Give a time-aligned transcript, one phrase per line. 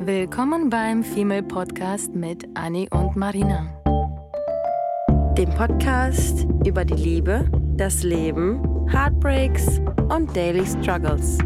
[0.00, 3.66] Willkommen beim Female Podcast mit Annie und Marina.
[5.36, 11.38] Dem Podcast über die Liebe, das Leben, Heartbreaks und Daily Struggles.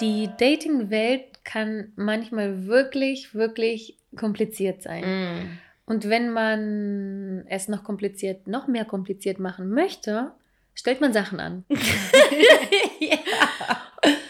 [0.00, 5.04] Die Dating-Welt kann manchmal wirklich, wirklich kompliziert sein.
[5.04, 5.58] Mm.
[5.86, 10.32] Und wenn man es noch kompliziert, noch mehr kompliziert machen möchte,
[10.74, 11.64] stellt man Sachen an.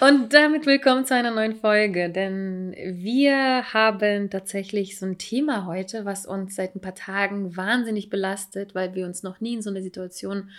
[0.01, 6.05] Und damit willkommen zu einer neuen Folge, denn wir haben tatsächlich so ein Thema heute,
[6.05, 9.71] was uns seit ein paar Tagen wahnsinnig belastet, weil wir uns noch nie in so
[9.71, 10.51] einer Situation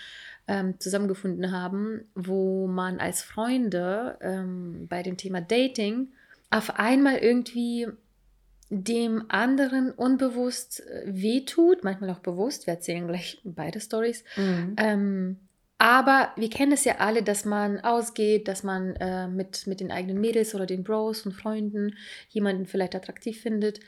[0.47, 6.09] ähm, zusammengefunden haben, wo man als Freunde ähm, bei dem Thema Dating
[6.49, 7.87] auf einmal irgendwie
[8.69, 12.67] dem anderen unbewusst äh, wehtut, manchmal auch bewusst.
[12.67, 14.23] Wir erzählen gleich beide Stories.
[14.37, 14.75] Mm.
[14.77, 15.37] Ähm,
[15.81, 19.91] aber wir kennen es ja alle, dass man ausgeht, dass man äh, mit, mit den
[19.91, 21.95] eigenen Mädels oder den Bros und Freunden
[22.27, 23.79] jemanden vielleicht attraktiv findet.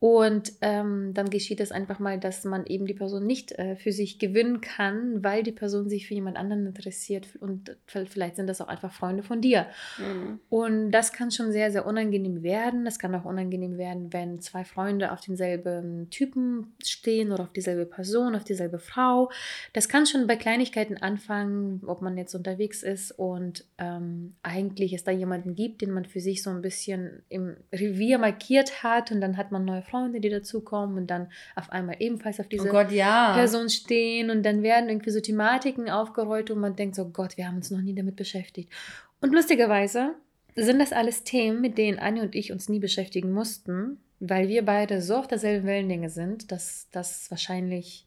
[0.00, 3.90] Und ähm, dann geschieht es einfach mal, dass man eben die Person nicht äh, für
[3.90, 7.26] sich gewinnen kann, weil die Person sich für jemand anderen interessiert.
[7.40, 9.66] Und vielleicht sind das auch einfach Freunde von dir.
[9.98, 10.38] Mm.
[10.50, 12.84] Und das kann schon sehr, sehr unangenehm werden.
[12.84, 17.84] Das kann auch unangenehm werden, wenn zwei Freunde auf denselben Typen stehen oder auf dieselbe
[17.84, 19.30] Person, auf dieselbe Frau.
[19.72, 25.02] Das kann schon bei Kleinigkeiten anfangen, ob man jetzt unterwegs ist und ähm, eigentlich es
[25.02, 29.20] da jemanden gibt, den man für sich so ein bisschen im Revier markiert hat und
[29.20, 32.72] dann hat man neue Freunde, die dazukommen und dann auf einmal ebenfalls auf diese Oh
[32.72, 33.34] Gott, ja.
[33.34, 37.46] Person stehen und dann werden irgendwie so Thematiken aufgerollt und man denkt so, Gott, wir
[37.46, 38.72] haben uns noch nie damit beschäftigt.
[39.20, 40.14] Und lustigerweise
[40.54, 44.64] sind das alles Themen, mit denen Anne und ich uns nie beschäftigen mussten, weil wir
[44.64, 48.06] beide so auf derselben Wellenlänge sind, dass das wahrscheinlich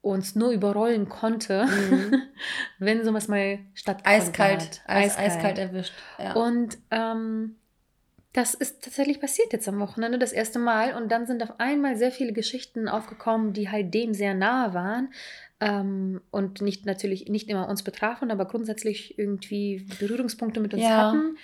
[0.00, 2.22] uns nur überrollen konnte, Mhm.
[2.78, 4.82] wenn sowas mal stattgefunden Eiskalt, hat.
[4.86, 5.94] Eis, eiskalt erwischt.
[6.18, 6.34] Ja.
[6.34, 7.56] Und ähm,
[8.34, 10.94] das ist tatsächlich passiert jetzt am Wochenende das erste Mal.
[10.94, 15.14] Und dann sind auf einmal sehr viele Geschichten aufgekommen, die halt dem sehr nahe waren.
[15.60, 20.96] Ähm, und nicht natürlich nicht immer uns betrafen, aber grundsätzlich irgendwie Berührungspunkte mit uns Ja.
[20.96, 21.38] hatten.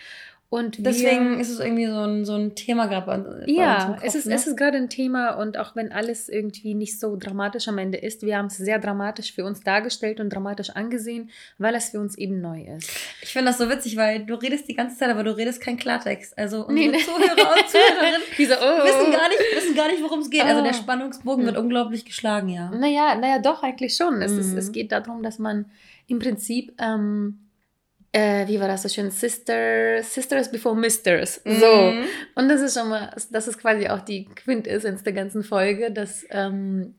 [0.52, 4.00] Und Deswegen wir, ist es irgendwie so ein, so ein Thema gerade bei, ja, Kopf,
[4.02, 4.34] es ist, ne?
[4.34, 7.98] es ist gerade ein Thema und auch wenn alles irgendwie nicht so dramatisch am Ende
[7.98, 12.00] ist, wir haben es sehr dramatisch für uns dargestellt und dramatisch angesehen, weil es für
[12.00, 12.90] uns eben neu ist.
[13.22, 15.76] Ich finde das so witzig, weil du redest die ganze Zeit, aber du redest kein
[15.76, 16.36] Klartext.
[16.36, 17.04] Also unsere Nee, nee.
[17.04, 18.84] Zuhörer und Zuhörerinnen Diese, oh.
[18.84, 20.42] wissen gar nicht, wissen gar nicht, worum es geht.
[20.44, 20.74] Also der Oh.
[20.74, 22.70] Spannungsbogen wird unglaublich geschlagen, ja.
[22.72, 24.20] Naja, naja, doch, eigentlich schon.
[24.20, 24.58] Es, ist, Mhm.
[24.58, 25.66] es geht darum, dass man
[26.08, 27.38] im Prinzip, ähm,
[28.12, 31.40] äh, wie war das so schön, Sister, Sisters before Misters.
[31.44, 31.92] So.
[31.92, 32.04] Mhm.
[32.34, 36.26] Und das ist schon mal, das ist quasi auch die Quintessenz der ganzen Folge, dass
[36.30, 36.94] ähm,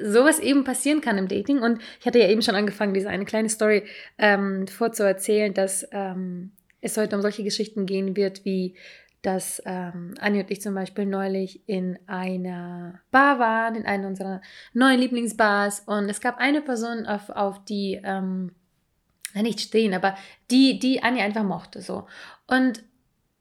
[0.00, 1.60] sowas eben passieren kann im Dating.
[1.60, 3.84] Und ich hatte ja eben schon angefangen, diese eine kleine Story
[4.18, 8.74] ähm, vorzuerzählen, dass ähm, es heute um solche Geschichten gehen wird, wie
[9.22, 14.40] dass ähm, Anni und ich zum Beispiel neulich in einer Bar waren, in einer unserer
[14.72, 15.84] neuen Lieblingsbars.
[15.86, 18.50] Und es gab eine Person, auf, auf die, ähm,
[19.34, 20.16] na, nicht stehen, aber
[20.50, 21.80] die, die Anni einfach mochte.
[21.80, 22.06] So.
[22.46, 22.82] Und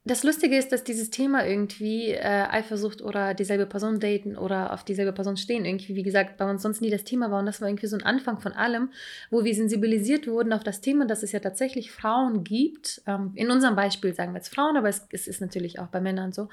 [0.03, 4.83] das Lustige ist, dass dieses Thema irgendwie äh, Eifersucht oder dieselbe Person daten oder auf
[4.83, 7.39] dieselbe Person stehen, irgendwie, wie gesagt, bei uns sonst nie das Thema war.
[7.39, 8.89] Und das war irgendwie so ein Anfang von allem,
[9.29, 13.03] wo wir sensibilisiert wurden auf das Thema, dass es ja tatsächlich Frauen gibt.
[13.05, 16.01] Ähm, in unserem Beispiel sagen wir jetzt Frauen, aber es, es ist natürlich auch bei
[16.01, 16.49] Männern so,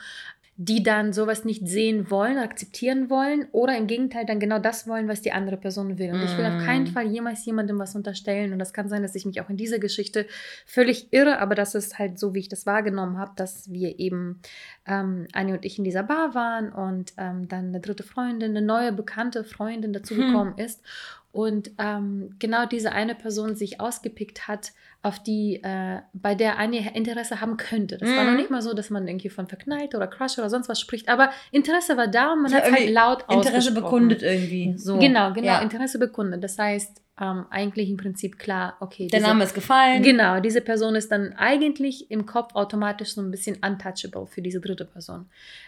[0.61, 5.07] die dann sowas nicht sehen wollen, akzeptieren wollen oder im Gegenteil dann genau das wollen,
[5.07, 6.11] was die andere Person will.
[6.11, 6.67] Und ich will auf Mm.
[6.67, 8.53] keinen Fall jemals jemandem was unterstellen.
[8.53, 10.27] Und das kann sein, dass ich mich auch in dieser Geschichte
[10.67, 14.41] völlig irre, aber das ist halt so, wie ich das wahrgenommen habe, dass wir eben
[14.85, 18.67] ähm, Anni und ich in dieser Bar waren und ähm, dann eine dritte Freundin, eine
[18.67, 20.83] neue bekannte Freundin dazugekommen ist.
[21.31, 24.73] Und ähm, genau diese eine Person sich ausgepickt hat,
[25.03, 27.99] auf die, äh, bei der Annie Interesse haben könnte.
[27.99, 28.31] Das war Mhm.
[28.31, 31.09] noch nicht mal so, dass man irgendwie von verknallt oder Crush oder sonst was spricht,
[31.09, 34.75] aber Interesse war da und man Ja, hat halt laut Interesse bekundet irgendwie.
[34.77, 34.99] So.
[34.99, 35.61] Genau, genau, Ja.
[35.61, 36.43] Interesse bekundet.
[36.43, 39.07] Das heißt, ähm, eigentlich im Prinzip klar, okay.
[39.09, 40.03] Der diese- Name ist gefallen.
[40.03, 44.61] Genau, diese Person ist dann eigentlich im Kopf automatisch so ein bisschen untouchable für diese
[44.61, 45.27] dritte Person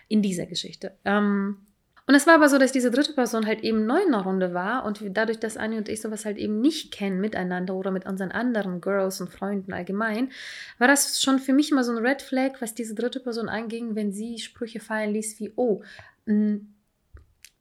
[0.08, 0.92] in dieser Geschichte.
[1.04, 1.58] Ähm,
[2.10, 4.52] und es war aber so, dass diese dritte Person halt eben neu in der Runde
[4.52, 8.04] war und dadurch, dass Anni und ich sowas halt eben nicht kennen miteinander oder mit
[8.04, 10.32] unseren anderen Girls und Freunden allgemein,
[10.78, 13.94] war das schon für mich immer so ein Red Flag, was diese dritte Person anging,
[13.94, 15.84] wenn sie Sprüche fallen ließ wie, oh,
[16.26, 16.62] mh,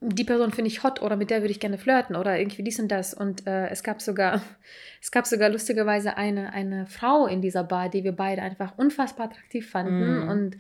[0.02, 2.80] die Person finde ich hot oder mit der würde ich gerne flirten oder irgendwie dies
[2.80, 3.14] und das.
[3.14, 4.42] Und äh, es gab sogar,
[5.00, 9.28] es gab sogar lustigerweise eine, eine Frau in dieser Bar, die wir beide einfach unfassbar
[9.28, 10.26] attraktiv fanden.
[10.26, 10.30] Mm.
[10.30, 10.58] Und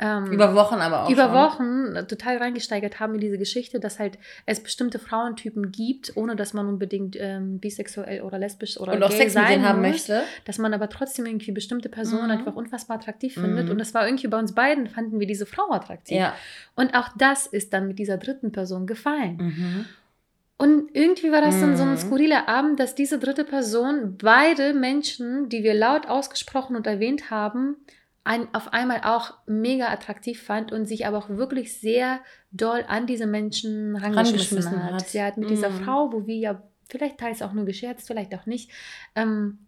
[0.00, 1.10] ähm, über Wochen aber auch.
[1.10, 1.32] über schon.
[1.94, 6.54] Wochen total reingesteigert haben in diese Geschichte, dass halt es bestimmte Frauentypen gibt, ohne dass
[6.54, 9.80] man unbedingt ähm, bisexuell oder lesbisch oder Und auch gay Sex mit sein denen haben
[9.82, 10.22] muss, möchte.
[10.46, 12.30] dass man aber trotzdem irgendwie bestimmte Personen Mhm.
[12.30, 13.66] einfach unfassbar attraktiv findet.
[13.66, 13.72] Mhm.
[13.72, 16.16] Und das war irgendwie bei uns beiden, fanden wir diese Frau attraktiv.
[16.16, 16.34] Ja.
[16.76, 19.36] Und auch das ist dann mit dieser dritten Person gefallen.
[19.38, 19.84] Mhm.
[20.56, 21.92] Und irgendwie war das dann so Mhm.
[21.92, 27.30] ein skurriler Abend, dass diese dritte Person beide Menschen, die wir laut ausgesprochen und erwähnt
[27.30, 27.76] haben,
[28.30, 32.20] ein, auf einmal auch mega attraktiv fand und sich aber auch wirklich sehr
[32.52, 34.92] doll an diese Menschen rangeschmissen, Rangeschmissen hat.
[34.94, 35.08] hat.
[35.08, 35.82] Sie hat mit dieser Mhm.
[35.84, 38.70] Frau, wo wir ja vielleicht teils auch nur gescherzt, vielleicht auch nicht,
[39.16, 39.58] ähm,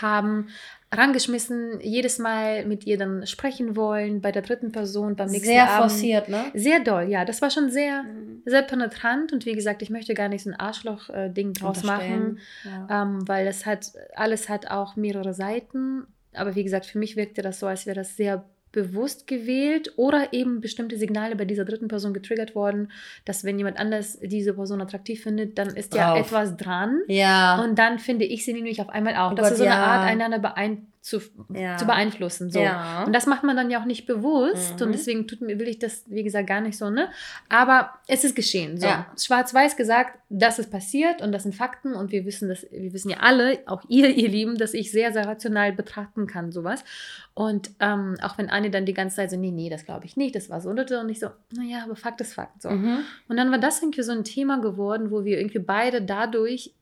[0.00, 0.48] haben
[0.92, 5.70] rangeschmissen, jedes Mal mit ihr dann sprechen wollen, bei der dritten Person, beim nächsten Sehr
[5.70, 5.90] Abend.
[5.92, 6.44] forciert, ne?
[6.54, 7.24] Sehr doll, ja.
[7.24, 8.42] Das war schon sehr, Mhm.
[8.46, 12.38] sehr penetrant und wie gesagt, ich möchte gar nicht so ein Arschloch-Ding draus machen.
[12.64, 13.02] Ja.
[13.02, 16.06] ähm, weil das hat, alles hat auch mehrere Seiten.
[16.34, 20.32] Aber wie gesagt, für mich wirkte das so, als wäre das sehr bewusst gewählt oder
[20.32, 22.90] eben bestimmte Signale bei dieser dritten Person getriggert worden,
[23.24, 26.26] dass wenn jemand anders diese Person attraktiv findet, dann ist ja Drauf.
[26.26, 27.00] etwas dran.
[27.08, 27.62] ja.
[27.62, 29.32] Und dann finde ich sie nämlich auf einmal auch.
[29.32, 29.84] Oh das Gott, ist so eine ja.
[29.84, 31.20] Art, einander beein zu,
[31.52, 31.76] Ja.
[31.76, 32.50] zu beeinflussen.
[32.50, 32.60] So.
[32.60, 33.04] Ja.
[33.04, 34.78] Und das macht man dann ja auch nicht bewusst.
[34.78, 34.86] Mhm.
[34.86, 37.08] Und deswegen tut mir, will ich das, wie gesagt, gar nicht so, ne?
[37.48, 38.78] Aber es ist geschehen.
[38.78, 38.86] So.
[38.86, 39.06] Ja.
[39.18, 43.10] Schwarz-Weiß gesagt, das ist passiert und das sind Fakten und wir wissen das, wir wissen
[43.10, 46.84] ja alle, auch ihr, ihr Lieben, dass ich sehr, sehr rational betrachten kann, sowas.
[47.32, 50.16] Und ähm, auch wenn Anne dann die ganze Zeit so, nee, nee, das glaube ich
[50.16, 52.60] nicht, das war so und so, und ich so, naja, aber Fakt ist Fakt.
[52.60, 52.70] So.
[52.70, 52.98] Mhm.
[53.28, 56.74] Und dann war das irgendwie so ein Thema geworden, wo wir irgendwie beide dadurch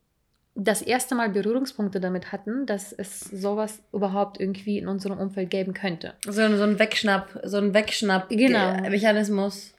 [0.58, 5.74] das erste Mal Berührungspunkte damit hatten, dass es sowas überhaupt irgendwie in unserem Umfeld geben
[5.74, 6.14] könnte.
[6.24, 7.74] So, so ein Wegschnapp, so ein Genau.
[7.74, 9.72] Wegschnapp-Mechanismus.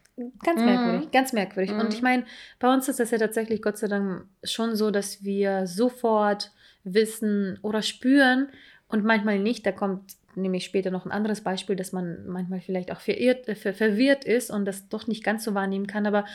[0.44, 0.66] Ganz Mhm.
[0.66, 1.72] merkwürdig, ganz merkwürdig.
[1.74, 1.80] Mhm.
[1.80, 2.26] Und ich meine,
[2.60, 6.52] bei uns ist das ja tatsächlich Gott sei Dank schon so, dass wir sofort
[6.84, 8.48] wissen oder spüren
[8.88, 9.66] und manchmal nicht.
[9.66, 13.56] Da kommt nämlich später noch ein anderes Beispiel, dass man manchmal vielleicht auch verirrt, äh,
[13.56, 16.06] ver verwirrt ist und das doch nicht ganz so wahrnehmen kann.
[16.08, 16.26] Aber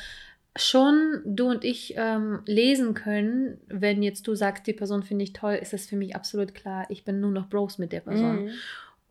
[0.56, 5.32] schon du und ich ähm, lesen können, wenn jetzt du sagst, die Person finde ich
[5.32, 8.44] toll, ist das für mich absolut klar, ich bin nur noch Bros mit der Person.
[8.44, 8.50] Mhm.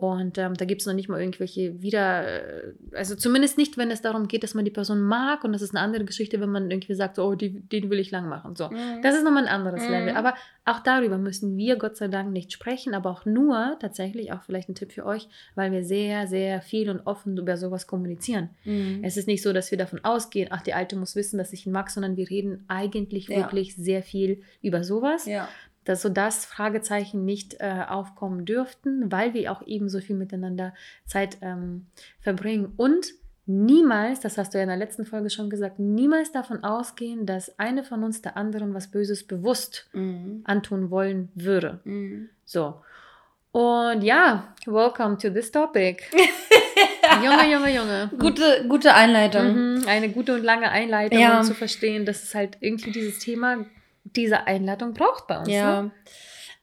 [0.01, 3.91] Und ähm, da gibt es noch nicht mal irgendwelche wieder, äh, also zumindest nicht, wenn
[3.91, 5.43] es darum geht, dass man die Person mag.
[5.43, 7.99] Und das ist eine andere Geschichte, wenn man irgendwie sagt, so, oh, die, den will
[7.99, 8.55] ich lang machen.
[8.55, 8.69] So.
[8.69, 9.01] Mhm.
[9.03, 9.91] Das ist nochmal ein anderes Mhm.
[9.91, 10.15] Level.
[10.15, 10.33] Aber
[10.65, 14.69] auch darüber müssen wir Gott sei Dank nicht sprechen, aber auch nur tatsächlich, auch vielleicht
[14.69, 18.49] ein Tipp für euch, weil wir sehr, sehr viel und offen über sowas kommunizieren.
[18.65, 19.01] Mhm.
[19.03, 21.65] Es ist nicht so, dass wir davon ausgehen, ach, die Alte muss wissen, dass ich
[21.67, 23.37] ihn mag, sondern wir reden eigentlich Ja.
[23.37, 25.47] wirklich sehr viel über sowas Ja.
[25.85, 30.73] Dass sodass Fragezeichen nicht äh, aufkommen dürften, weil wir auch eben so viel miteinander
[31.05, 31.87] Zeit ähm,
[32.19, 33.13] verbringen und
[33.47, 37.57] niemals, das hast du ja in der letzten Folge schon gesagt, niemals davon ausgehen, dass
[37.59, 40.41] eine von uns der anderen was Böses bewusst Mhm.
[40.45, 41.79] antun wollen würde.
[41.83, 42.29] Mhm.
[42.45, 42.75] So.
[43.51, 46.03] Und ja, welcome to this topic.
[47.23, 48.09] Junge, Junge, Junge.
[48.17, 49.75] Gute, gute Einleitung.
[49.79, 51.39] Mhm, eine gute und lange Einleitung, Ja.
[51.39, 53.65] um zu verstehen, dass es halt irgendwie dieses Thema,
[54.15, 55.49] diese Einleitung braucht bei uns.
[55.49, 55.83] Ja.
[55.83, 55.91] Ne?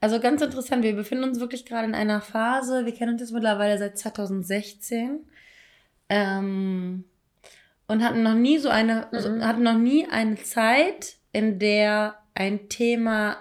[0.01, 3.33] Also ganz interessant, wir befinden uns wirklich gerade in einer Phase, wir kennen uns jetzt
[3.33, 5.27] mittlerweile seit 2016
[6.09, 7.05] ähm,
[7.87, 9.45] und hatten noch nie so eine, so, Mhm.
[9.47, 13.37] hatten noch nie eine Zeit, in der ein Thema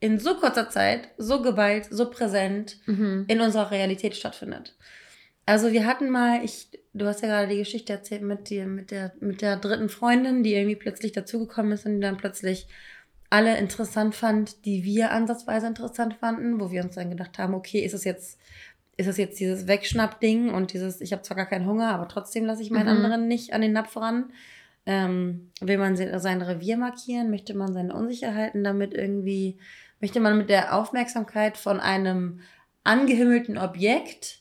[0.00, 3.24] in so kurzer Zeit, so geballt, so präsent Mhm.
[3.28, 4.74] in unserer Realität stattfindet.
[5.46, 8.90] Also wir hatten mal, ich, du hast ja gerade die Geschichte erzählt mit dir, mit
[8.92, 12.66] der, mit der dritten Freundin, die irgendwie plötzlich dazugekommen ist und die dann plötzlich
[13.30, 17.80] alle interessant fand, die wir ansatzweise interessant fanden, wo wir uns dann gedacht haben, okay,
[17.80, 18.38] ist es jetzt,
[18.96, 22.44] ist es jetzt dieses Wegschnapp-Ding und dieses, ich habe zwar gar keinen Hunger, aber trotzdem
[22.44, 23.04] lasse ich meinen Mhm.
[23.04, 24.32] anderen nicht an den Napf ran.
[24.86, 27.30] Ähm, will man se- sein Revier markieren?
[27.30, 29.58] Möchte man seine Unsicherheiten damit irgendwie,
[30.00, 32.40] möchte man mit der Aufmerksamkeit von einem
[32.82, 34.38] angehimmelten Objekt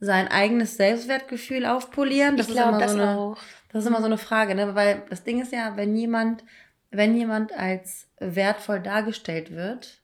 [0.00, 2.38] sein eigenes Selbstwertgefühl aufpolieren?
[2.38, 3.38] ich glaube das so eine, auch.
[3.72, 4.74] das ist immer so eine Frage, ne?
[4.74, 6.44] Weil das Ding ist ja, wenn jemand,
[6.96, 9.98] wenn jemand als wertvoll dargestellt wird,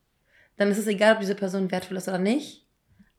[0.57, 2.67] dann ist es egal, ob diese Person wertvoll ist oder nicht.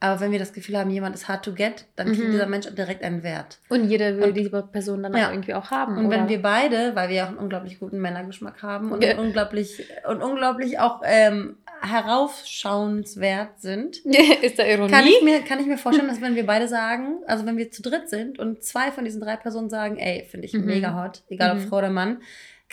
[0.03, 2.31] Aber wenn wir das Gefühl haben, jemand ist hard to get, dann kriegt Mhm.
[2.31, 3.59] dieser Mensch direkt einen Wert.
[3.69, 5.27] Und jeder will Und- die Person dann Ja.
[5.27, 5.95] auch irgendwie auch haben.
[5.97, 6.29] Und wenn oder?
[6.29, 9.19] wir beide, weil wir ja auch einen unglaublich guten Männergeschmack haben und Ja.
[9.19, 13.97] unglaublich und unglaublich auch ähm, heraufschauenswert sind,
[14.41, 14.91] ist da Ironie?
[14.91, 17.71] kann ich, mir, kann ich mir vorstellen, dass wenn wir beide sagen, also wenn wir
[17.71, 20.65] zu dritt sind und zwei von diesen drei Personen sagen, ey, finde ich Mhm.
[20.65, 21.67] mega hot, egal ob Mhm.
[21.69, 22.21] Frau oder Mann,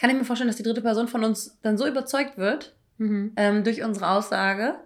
[0.01, 3.33] kann ich mir vorstellen, dass die dritte Person von uns dann so überzeugt wird mhm.
[3.37, 4.77] ähm, durch unsere Aussage,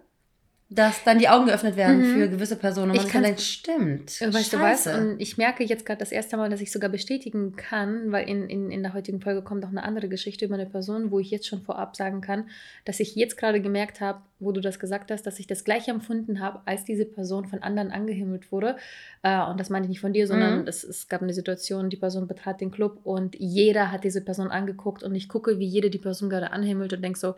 [0.70, 2.14] dass dann die Augen geöffnet werden Mhm.
[2.14, 4.20] für gewisse Personen und Ich kann's- denkt, stimmt.
[4.34, 4.86] Weißt du was?
[4.86, 8.48] Und ich merke jetzt gerade das erste Mal, dass ich sogar bestätigen kann, weil in,
[8.48, 11.30] in, in der heutigen Folge kommt auch eine andere Geschichte über eine Person, wo ich
[11.30, 12.48] jetzt schon vorab sagen kann,
[12.86, 15.88] dass ich jetzt gerade gemerkt habe, wo du das gesagt hast, dass ich das gleich
[15.88, 18.76] empfunden habe, als diese Person von anderen angehimmelt wurde.
[19.22, 20.68] Äh, und das meine ich nicht von dir, sondern Mhm.
[20.68, 24.48] es, es gab eine Situation, die Person betrat den Club und jeder hat diese Person
[24.48, 27.34] angeguckt und ich gucke, wie jeder die Person gerade anhimmelt und denke so,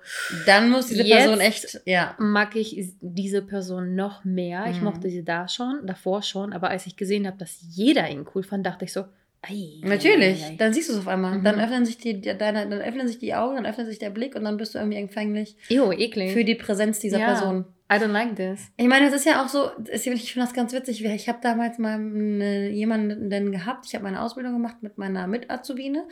[0.46, 2.14] Dann muss diese Person echt, ja.
[2.18, 4.66] mag ich diese Person noch mehr.
[4.70, 4.84] Ich Mhm.
[4.86, 8.42] mochte sie da schon, davor schon, aber als ich gesehen habe, dass jeder ihn cool
[8.42, 9.04] fand, dachte ich so,
[9.48, 11.38] ei, Natürlich, ei, ei, dann siehst du es auf einmal.
[11.38, 11.44] Mhm.
[11.44, 14.34] Dann öffnen sich die, deine, dann öffnen sich die Augen, dann öffnet sich der Blick
[14.34, 16.32] und dann bist du irgendwie empfänglich Ew, eklig.
[16.32, 17.26] für die Präsenz dieser Ja.
[17.26, 17.64] Person.
[17.92, 18.60] I don't like this.
[18.78, 21.04] Ich meine, es ist ja auch so, ich finde das ganz witzig.
[21.04, 26.04] Ich habe damals mal eine, jemanden gehabt, ich habe meine Ausbildung gemacht mit meiner Mitazubine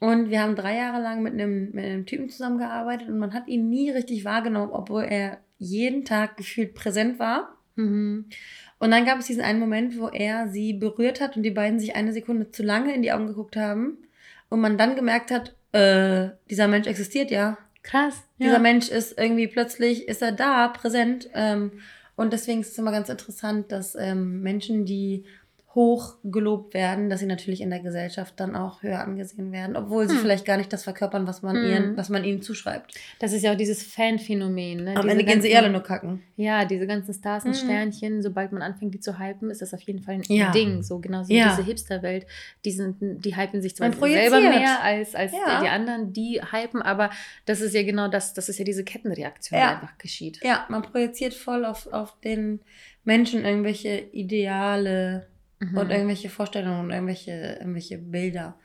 [0.00, 3.46] und wir haben drei Jahre lang mit einem, mit einem Typen zusammengearbeitet und man hat
[3.46, 7.56] ihn nie richtig wahrgenommen, obwohl er jeden Tag gefühlt präsent war.
[7.76, 8.26] Mhm.
[8.82, 11.78] Und dann gab es diesen einen Moment, wo er sie berührt hat und die beiden
[11.78, 13.96] sich eine Sekunde zu lange in die Augen geguckt haben
[14.48, 17.58] und man dann gemerkt hat, äh, dieser Mensch existiert ja.
[17.84, 18.24] Krass.
[18.40, 21.30] Dieser Mensch ist irgendwie plötzlich, ist er da, präsent.
[21.32, 21.70] Ähm,
[22.16, 25.26] und deswegen ist es immer ganz interessant, dass ähm, Menschen, die
[25.74, 30.06] hoch gelobt werden, dass sie natürlich in der Gesellschaft dann auch höher angesehen werden, obwohl
[30.06, 30.20] sie Hm.
[30.20, 31.64] vielleicht gar nicht das verkörpern, was man, Hm.
[31.70, 32.92] ihren, was man ihnen zuschreibt.
[33.20, 34.84] Das ist ja auch dieses Fan-Phänomen.
[34.84, 34.90] Ne?
[34.96, 36.22] Am Diese Ende gehen sie ganzen- alle nur kacken.
[36.36, 37.54] Ja, diese ganzen Stars und Mhm.
[37.54, 40.50] Sternchen, sobald man anfängt, die zu hypen, ist das auf jeden Fall ein Ja.
[40.52, 40.82] Ding.
[40.82, 41.46] So genauso Ja.
[41.46, 42.26] wie diese Hipster-Welt.
[42.66, 45.56] Die, sind, die hypen sich zwar selber mehr als, als Ja.
[45.58, 47.08] die, die anderen, die hypen, aber
[47.46, 49.72] das ist ja genau das, das ist ja diese Kettenreaktion, die Ja.
[49.80, 50.38] einfach geschieht.
[50.44, 52.60] Ja, man projiziert voll auf, auf den
[53.04, 55.26] Menschen irgendwelche Ideale
[55.62, 55.76] Mhm.
[55.78, 58.58] und irgendwelche Vorstellungen und irgendwelche, irgendwelche Bilder.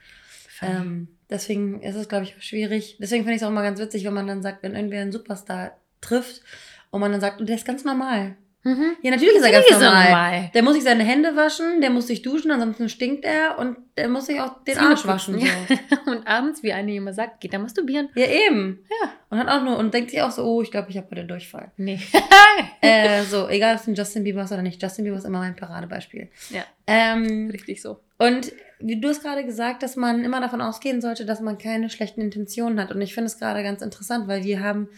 [0.61, 2.97] Ähm, deswegen ist es, glaube ich, schwierig.
[2.99, 5.11] Deswegen finde ich es auch immer ganz witzig, wenn man dann sagt, wenn irgendwer einen
[5.11, 6.41] Superstar trifft
[6.89, 8.35] und man dann sagt, und der ist ganz normal.
[8.63, 8.95] Mhm.
[9.01, 10.05] Ja, natürlich ist er ganz ist normal.
[10.05, 10.51] normal.
[10.53, 14.07] Der muss sich seine Hände waschen, der muss sich duschen, ansonsten stinkt er und der
[14.09, 15.39] muss sich auch den Zähne Arsch waschen.
[15.39, 15.45] So.
[16.11, 18.09] Und abends, wie eine immer sagt, geht er masturbieren?
[18.15, 18.85] Ja, eben.
[18.89, 19.09] Ja.
[19.29, 21.25] Und hat auch nur und denkt sich auch so, oh, ich glaube, ich habe heute
[21.25, 21.71] Durchfall.
[21.77, 21.99] Nee.
[22.81, 24.81] äh, so, egal ob es ein Justin Bieber ist oder nicht.
[24.81, 26.29] Justin Bieber ist immer mein Paradebeispiel.
[26.49, 26.63] Ja.
[26.85, 27.99] Ähm, Richtig so.
[28.17, 31.89] Und wie du hast gerade gesagt, dass man immer davon ausgehen sollte, dass man keine
[31.89, 32.91] schlechten Intentionen hat.
[32.91, 34.89] Und ich finde es gerade ganz interessant, weil wir haben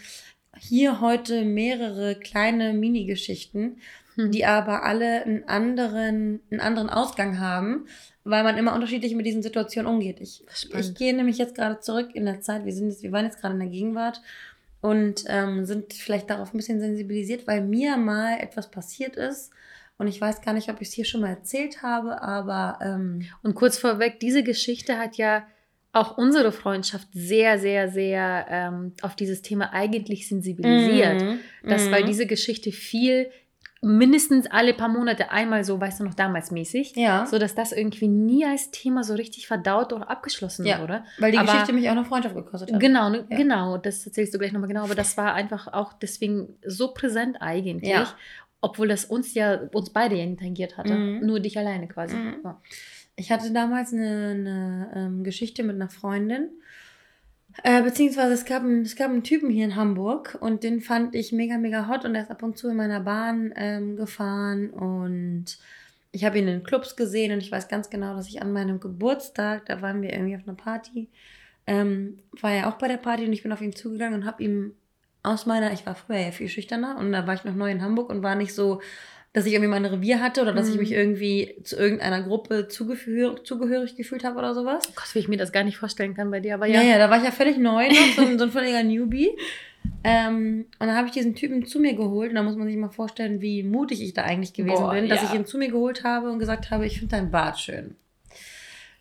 [0.59, 3.77] hier heute mehrere kleine Mini-Geschichten,
[4.19, 4.31] Hm.
[4.31, 7.85] die aber alle einen anderen, einen anderen Ausgang haben,
[8.25, 10.19] weil man immer unterschiedlich mit diesen Situationen umgeht.
[10.19, 10.43] Ich,
[10.77, 12.65] ich gehe nämlich jetzt gerade zurück in der Zeit.
[12.65, 14.21] Wir, sind jetzt, wir waren jetzt gerade in der Gegenwart
[14.81, 19.51] und ähm, sind vielleicht darauf ein bisschen sensibilisiert, weil mir mal etwas passiert ist.
[19.97, 23.25] Und ich weiß gar nicht, ob ich es hier schon mal erzählt habe, aber ähm,
[23.41, 25.45] Und kurz vorweg, diese Geschichte hat ja
[25.91, 31.21] auch unsere Freundschaft sehr, sehr, sehr ähm, auf dieses Thema eigentlich sensibilisiert.
[31.21, 31.39] Mhm.
[31.63, 31.91] Das, Mhm.
[31.91, 33.31] weil diese Geschichte viel,
[33.81, 37.71] mindestens alle paar Monate einmal so, weißt du noch, damals mäßig, Ja, so dass das
[37.71, 40.81] irgendwie nie als Thema so richtig verdaut oder abgeschlossen Ja.
[40.81, 41.03] wurde.
[41.17, 42.79] weil die aber- Geschichte mich auch eine Freundschaft gekostet hat.
[42.79, 43.37] Genau, ne, Ja.
[43.37, 47.37] genau, das erzählst du gleich nochmal genau, aber das war einfach auch deswegen so präsent
[47.39, 48.13] eigentlich, Ja.
[48.61, 51.25] obwohl das uns ja, uns beide ja nicht tangiert hatte, Mhm.
[51.25, 52.15] nur dich alleine quasi.
[52.17, 52.35] Mhm.
[52.43, 52.61] Ja.
[53.19, 56.51] Ich hatte damals eine, eine ähm, Geschichte mit einer Freundin.
[57.63, 61.15] Äh, beziehungsweise es gab, einen, es gab einen Typen hier in Hamburg und den fand
[61.15, 64.69] ich mega, mega hot und er ist ab und zu in meiner Bahn ähm, gefahren
[64.69, 65.57] und
[66.13, 68.79] ich habe ihn in Clubs gesehen und ich weiß ganz genau, dass ich an meinem
[68.79, 71.09] Geburtstag, da waren wir irgendwie auf einer Party,
[71.67, 74.41] ähm, war er auch bei der Party und ich bin auf ihn zugegangen und habe
[74.41, 74.75] ihm
[75.23, 77.81] aus meiner, ich war früher ja viel schüchterner und da war ich noch neu in
[77.81, 78.79] Hamburg und war nicht so,
[79.33, 80.79] dass ich irgendwie mein Revier hatte oder dass ich Mhm.
[80.81, 84.91] mich irgendwie zu irgendeiner Gruppe zugehör, zugehörig gefühlt habe oder sowas.
[84.95, 86.91] Gott, wie ich mir das gar nicht vorstellen kann bei dir, aber Ja, ja.
[86.93, 89.29] ja, da war ich ja völlig neu noch, so, ein- so ein völliger Newbie.
[90.03, 92.75] Ähm, und dann habe ich diesen Typen zu mir geholt und da muss man sich
[92.75, 95.27] mal vorstellen, wie mutig ich da eigentlich gewesen Boah, bin, dass ja.
[95.29, 97.95] ich ihn zu mir geholt habe und gesagt habe, ich finde dein Bart schön.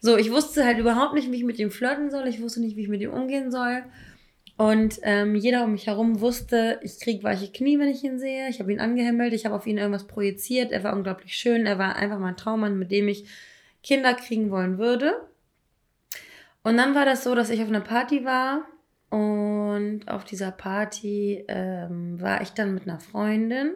[0.01, 2.77] So, ich wusste halt überhaupt nicht, wie ich mit ihm flirten soll, ich wusste nicht,
[2.77, 3.83] wie ich mit ihm umgehen soll.
[4.59, 8.49] Und ähm, jeder um mich herum wusste, ich krieg weiche Knie, wenn ich ihn sehe.
[8.49, 10.73] Ich habe ihn angehemmelt, ich habe auf ihn irgendwas projiziert.
[10.73, 13.29] Er war unglaublich schön, er war einfach mein Traummann, mit dem ich
[13.85, 15.15] Kinder kriegen wollen würde.
[16.65, 18.67] Und dann war das so, dass ich auf einer Party war
[19.11, 23.75] und auf dieser Party ähm, war ich dann mit einer Freundin.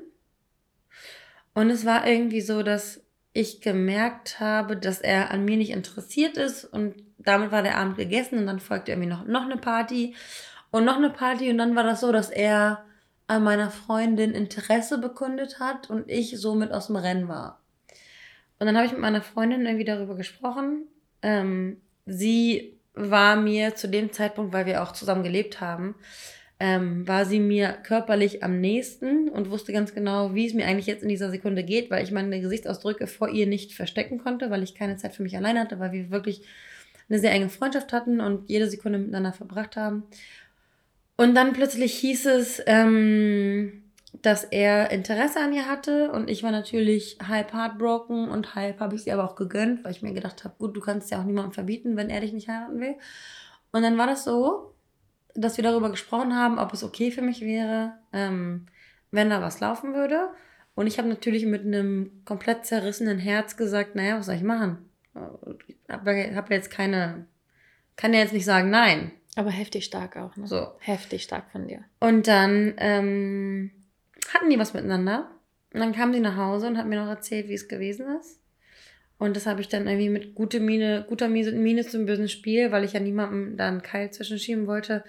[1.55, 6.37] Und es war irgendwie so, dass ich gemerkt habe, dass er an mir nicht interessiert
[6.37, 10.17] ist und damit war der Abend gegessen und dann folgte irgendwie noch, noch eine Party
[10.73, 12.85] und noch eine Party und dann war das so, dass er
[13.29, 17.61] an meiner Freundin Interesse bekundet hat und ich somit aus dem Rennen war.
[18.59, 20.89] Und dann habe ich mit meiner Freundin irgendwie darüber gesprochen.
[21.23, 25.95] Ähm, sie war mir zu dem Zeitpunkt, weil wir auch zusammen gelebt haben,
[26.61, 30.87] ähm, war sie mir körperlich am nächsten und wusste ganz genau, wie es mir eigentlich
[30.87, 34.63] jetzt in dieser Sekunde geht, weil ich meine Gesichtsausdrücke vor ihr nicht verstecken konnte, weil
[34.63, 36.43] ich keine Zeit für mich allein hatte, weil wir wirklich
[37.09, 40.05] eine sehr enge Freundschaft hatten und jede Sekunde miteinander verbracht haben.
[41.23, 43.85] Und dann plötzlich hieß es, ähm,
[44.23, 48.97] dass er Interesse an ihr hatte und ich war natürlich halb heartbroken und halb habe
[48.97, 51.25] ich sie aber auch gegönnt, weil ich mir gedacht habe, gut, du kannst ja auch
[51.25, 52.97] niemandem verbieten, wenn er dich nicht heiraten will.
[53.71, 54.75] Und dann war das so,
[55.37, 58.67] dass wir darüber gesprochen haben, ob es okay für mich wäre, ähm,
[59.13, 60.29] wenn da was laufen würde.
[60.75, 64.91] Und ich habe natürlich mit einem komplett zerrissenen Herz gesagt, naja, was soll ich machen?
[65.69, 67.27] Ich habe hab jetzt keine,
[67.95, 69.13] kann ja jetzt nicht sagen nein.
[69.37, 70.47] Aber heftig stark auch, ne?
[70.47, 70.69] So.
[70.81, 71.85] Heftig stark von dir.
[72.01, 73.71] Und dann ähm,
[74.33, 75.31] hatten die was miteinander.
[75.73, 78.41] Und dann kam sie nach Hause und hat mir noch erzählt, wie es gewesen ist.
[79.19, 82.85] Und das habe ich dann irgendwie mit gute Miene, guter Miene zum bösen Spiel, weil
[82.85, 85.05] ich ja niemandem da einen Keil zwischenschieben wollte,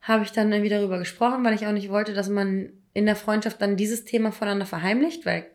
[0.00, 3.16] habe ich dann irgendwie darüber gesprochen, weil ich auch nicht wollte, dass man in der
[3.16, 5.46] Freundschaft dann dieses Thema voneinander verheimlicht, weil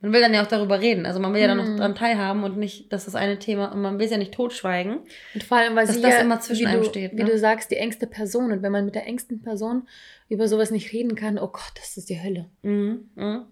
[0.00, 1.06] man will dann ja auch darüber reden.
[1.06, 1.76] Also man will ja dann noch Mhm.
[1.76, 5.00] dran teilhaben und nicht, dass das eine Thema, und man will es ja nicht totschweigen.
[5.34, 7.22] Und vor allem, weil Dass sie das ja, immer zwischen wie, einem du, steht, wie
[7.24, 7.30] ne?
[7.30, 8.52] du sagst, die engste Person.
[8.52, 9.88] Und wenn man mit der engsten Person
[10.28, 12.46] über sowas nicht reden kann, oh Gott, das ist die Hölle.
[12.62, 13.08] Mhm.
[13.16, 13.42] Mhm.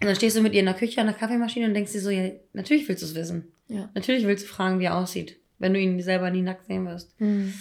[0.00, 2.00] Und dann stehst du mit ihr in der Küche an der Kaffeemaschine und denkst dir
[2.00, 3.52] so, ja, natürlich willst du es wissen.
[3.68, 3.90] Ja.
[3.94, 7.20] Natürlich willst du fragen, wie er aussieht, wenn du ihn selber nie nackt sehen wirst.
[7.20, 7.54] Mhm.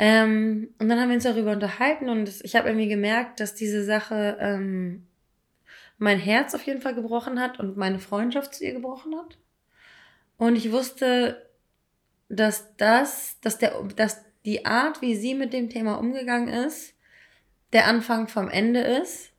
[0.00, 3.82] Ähm, und dann haben wir uns darüber unterhalten und ich habe irgendwie gemerkt, dass diese
[3.84, 5.07] Sache ähm,
[5.98, 9.38] mein Herz auf jeden Fall gebrochen hat und meine Freundschaft zu ihr gebrochen hat.
[10.36, 11.48] Und ich wusste,
[12.28, 16.94] dass das, dass der, dass die Art, wie sie mit dem Thema umgegangen ist,
[17.72, 19.32] der Anfang vom Ende ist.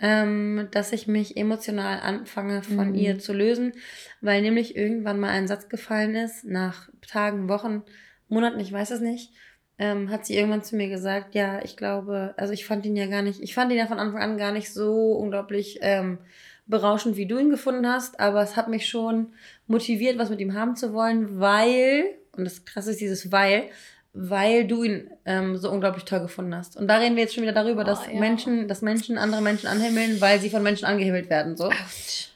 [0.00, 2.94] Ähm, dass ich mich emotional anfange von Mhm.
[2.94, 3.72] ihr zu lösen,
[4.20, 7.82] weil nämlich irgendwann mal ein Satz gefallen ist, nach Tagen, Wochen,
[8.28, 9.32] Monaten, ich weiß es nicht,
[9.78, 13.06] ähm, hat sie irgendwann zu mir gesagt, ja, ich glaube, also ich fand ihn ja
[13.06, 16.18] gar nicht, ich fand ihn ja von Anfang an gar nicht so unglaublich ähm,
[16.66, 19.28] berauschend, wie du ihn gefunden hast, aber es hat mich schon
[19.66, 22.04] motiviert, was mit ihm haben zu wollen, weil,
[22.36, 23.64] und das krasse ist dieses weil,
[24.12, 26.76] weil du ihn ähm, so unglaublich toll gefunden hast.
[26.76, 28.18] Und da reden wir jetzt schon wieder darüber, Oh, dass ja.
[28.18, 31.56] Menschen, dass Menschen andere Menschen anhimmeln, weil sie von Menschen angehimmelt werden.
[31.56, 31.70] So.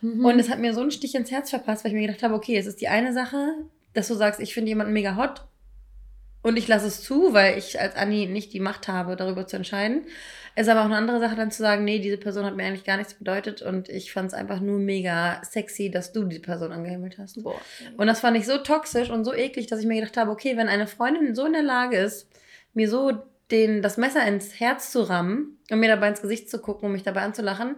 [0.01, 0.25] Mhm.
[0.25, 2.35] Und es hat mir so einen Stich ins Herz verpasst, weil ich mir gedacht habe,
[2.35, 3.55] okay, es ist die eine Sache,
[3.95, 5.45] dass du sagst, ich finde jemanden mega hot
[6.43, 9.57] und ich lasse es zu, weil ich als Anni nicht die Macht habe, darüber zu
[9.57, 10.03] entscheiden.
[10.55, 12.65] Es ist aber auch eine andere Sache, dann zu sagen, nee, diese Person hat mir
[12.65, 16.41] eigentlich gar nichts bedeutet und ich fand es einfach nur mega sexy, dass du die
[16.41, 17.43] Person angehimmelt hast.
[17.43, 17.61] Boah.
[17.97, 20.57] Und das fand ich so toxisch und so eklig, dass ich mir gedacht habe, okay,
[20.57, 22.29] wenn eine Freundin so in der Lage ist,
[22.75, 23.13] mir so
[23.51, 26.93] den, das Messer ins Herz zu rammen und mir dabei ins Gesicht zu gucken und
[26.93, 27.77] mich dabei anzulachen,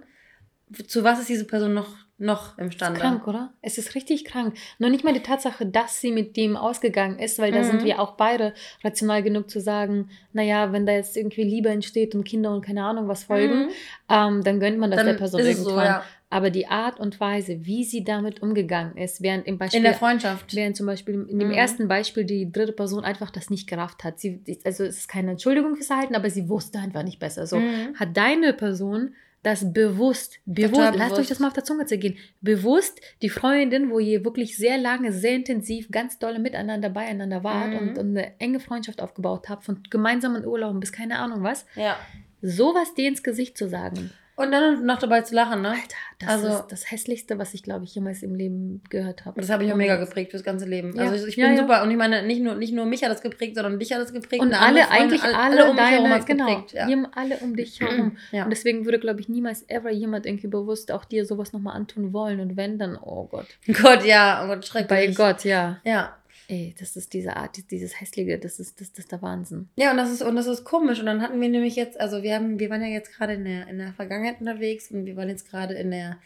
[0.87, 3.01] zu was ist diese Person noch, noch imstande?
[3.01, 3.53] Krank, oder?
[3.63, 4.55] Es ist richtig krank.
[4.79, 7.65] Nur nicht mal die Tatsache, dass sie mit dem ausgegangen ist, weil da Mhm.
[7.65, 12.15] sind wir auch beide rational genug zu sagen, naja, wenn da jetzt irgendwie Liebe entsteht
[12.15, 13.69] und Kinder und keine Ahnung was folgen, Mhm.
[14.09, 15.75] ähm, dann gönnt man das Dann der Person ist irgendwann.
[15.75, 16.05] so, ja.
[16.31, 19.95] Aber die Art und Weise, wie sie damit umgegangen ist, während im Beispiel In der
[19.95, 20.53] Freundschaft.
[20.57, 21.55] Während zum Beispiel in dem Mhm.
[21.55, 24.19] ersten Beispiel die dritte Person einfach das nicht gerafft hat.
[24.19, 27.47] Sie, also es ist keine Entschuldigung fürs Verhalten, aber sie wusste einfach nicht besser.
[27.47, 27.95] So Mhm.
[27.97, 31.31] hat deine Person das bewusst, bewusst, Total lasst euch bewusst.
[31.31, 35.35] das mal auf der Zunge zergehen, bewusst die Freundin, wo ihr wirklich sehr lange, sehr
[35.37, 37.77] intensiv, ganz dolle miteinander beieinander wart Mhm.
[37.79, 41.97] und, und eine enge Freundschaft aufgebaut habt, von gemeinsamen Urlauben bis keine Ahnung was, Ja.
[42.43, 44.11] sowas dir ins Gesicht zu sagen.
[44.37, 45.69] Und dann noch dabei zu lachen, ne?
[45.71, 49.41] Alter, das Also- ist das Hässlichste, was ich, glaube ich, jemals im Leben gehört habe.
[49.41, 50.93] Das habe ich auch mega geprägt fürs ganze Leben.
[50.97, 51.05] Ja.
[51.09, 51.63] Also ich Ja, bin ja.
[51.63, 54.01] super und ich meine, nicht nur, nicht nur mich hat das geprägt, sondern dich hat
[54.01, 54.43] das geprägt.
[54.43, 56.87] Und eine alle, Freundin, eigentlich alle, um mich herum deine, hat's genau, geprägt, ja.
[56.87, 58.17] die haben alle um dich herum.
[58.33, 58.45] Ja.
[58.45, 62.13] Und deswegen würde, glaube ich, niemals ever jemand irgendwie bewusst auch dir sowas nochmal antun
[62.13, 62.41] wollen.
[62.41, 63.47] Und wenn, dann, oh Gott.
[63.83, 64.89] Gott, ja, oh Gott, schrecklich.
[64.89, 65.79] Bei Gott, ja.
[65.85, 66.17] Ja.
[66.49, 69.69] Ey, das ist diese Art, dieses Hässliche, das ist, das, das ist der Wahnsinn.
[69.77, 71.01] Ja, und das ist, und das ist komisch.
[71.01, 73.45] Und dann hatten wir nämlich jetzt, also wir haben, wir waren ja jetzt gerade in
[73.45, 76.19] der, in der Vergangenheit unterwegs und wir waren jetzt gerade in der,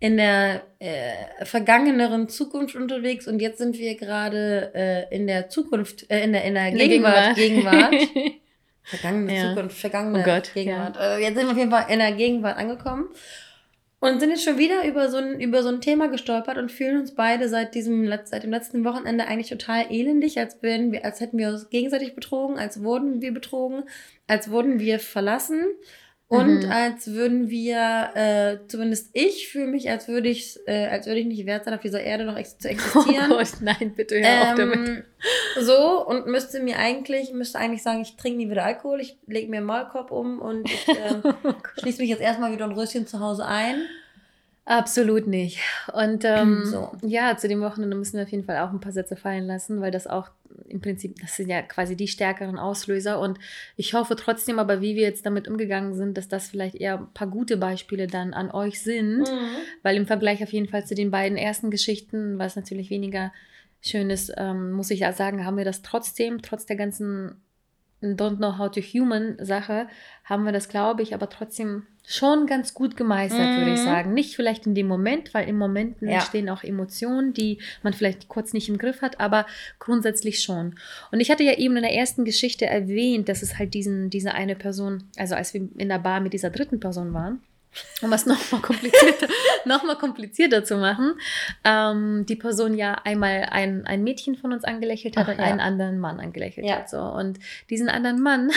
[0.00, 6.10] in der äh, vergangeneren Zukunft unterwegs und jetzt sind wir gerade äh, in der Zukunft,
[6.10, 7.94] äh, in der, in der Gegenwart, Gegenwart.
[8.82, 9.48] Vergangene Ja.
[9.48, 10.98] Zukunft, vergangene Oh Gott, Gegenwart.
[11.00, 13.08] Äh, jetzt sind wir auf jeden Fall in der Gegenwart angekommen
[14.04, 17.00] und sind jetzt schon wieder über so ein, über so ein Thema gestolpert und fühlen
[17.00, 21.20] uns beide seit diesem seit dem letzten Wochenende eigentlich total elendig, als wären wir, als
[21.20, 23.84] hätten wir uns gegenseitig betrogen, als wurden wir betrogen,
[24.26, 25.64] als wurden wir verlassen.
[26.26, 26.70] Und Mhm.
[26.72, 31.26] als würden wir, äh, zumindest ich fühle mich, als würde ich, äh, als würde ich
[31.26, 33.28] nicht wert sein, auf dieser Erde noch ex zu Oh existieren.
[33.28, 34.88] Gott, nein, bitte hör auf damit.
[34.88, 35.04] Ähm,
[35.60, 39.48] so und müsste mir eigentlich, müsste eigentlich sagen, ich trinke nie wieder Alkohol, ich lege
[39.50, 40.94] mir einen Maulkorb um und ich äh,
[41.80, 43.82] schließe mich jetzt erstmal wieder ein Röschen zu Hause ein.
[44.66, 45.58] Absolut nicht.
[45.92, 46.90] Und ähm, So.
[47.02, 49.80] ja, zu dem Wochenende müssen wir auf jeden Fall auch ein paar Sätze fallen lassen,
[49.80, 50.30] weil das auch
[50.68, 53.20] im Prinzip, das sind ja quasi die stärkeren Auslöser.
[53.20, 53.38] Und
[53.76, 57.12] ich hoffe trotzdem aber, wie wir jetzt damit umgegangen sind, dass das vielleicht eher ein
[57.12, 59.28] paar gute Beispiele dann an euch sind.
[59.82, 63.32] Weil im Vergleich auf jeden Fall zu den beiden ersten Geschichten, was natürlich weniger
[63.82, 67.42] schön ist, ähm, muss ich ja sagen, haben wir das trotzdem, trotz der ganzen
[68.02, 69.88] Don't Know How to Human Sache
[70.24, 73.56] haben wir das, glaube ich, aber trotzdem schon ganz gut gemeistert, mhm.
[73.58, 73.84] würde ich mhm.
[73.84, 74.14] sagen.
[74.14, 76.10] Nicht vielleicht in dem Moment, weil im Moment ja.
[76.10, 79.46] entstehen auch Emotionen, die man vielleicht kurz nicht im Griff hat, aber
[79.78, 80.74] grundsätzlich schon.
[81.10, 84.34] Und ich hatte ja eben in der ersten Geschichte erwähnt, dass es halt diesen, diese
[84.34, 87.40] eine Person, also als wir in der Bar mit dieser dritten Person waren,
[88.02, 89.28] um es nochmal komplizierter,
[89.64, 91.14] noch komplizierter zu machen,
[91.64, 95.44] ähm, die Person ja einmal ein, ein Mädchen von uns angelächelt hat Ach, und ja.
[95.44, 96.76] einen anderen Mann angelächelt ja.
[96.76, 96.90] hat.
[96.90, 97.00] So.
[97.00, 97.38] Und
[97.70, 98.50] diesen anderen Mann,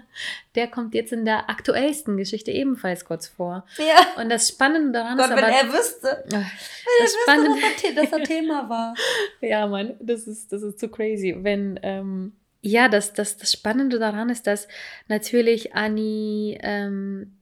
[0.54, 3.66] der kommt jetzt in der aktuellsten Geschichte ebenfalls kurz vor.
[3.78, 4.22] Ja.
[4.22, 5.42] Und das Spannende daran Gott, ist aber...
[5.42, 8.94] wenn er wüsste, wenn er Spannende, wüsste, dass das Thema war.
[9.40, 11.36] ja, Mann, das ist, das ist zu crazy.
[11.38, 11.78] Wenn...
[11.82, 12.32] Ähm,
[12.66, 14.68] ja, das, das, das Spannende daran ist, dass
[15.06, 17.36] natürlich Annie ähm,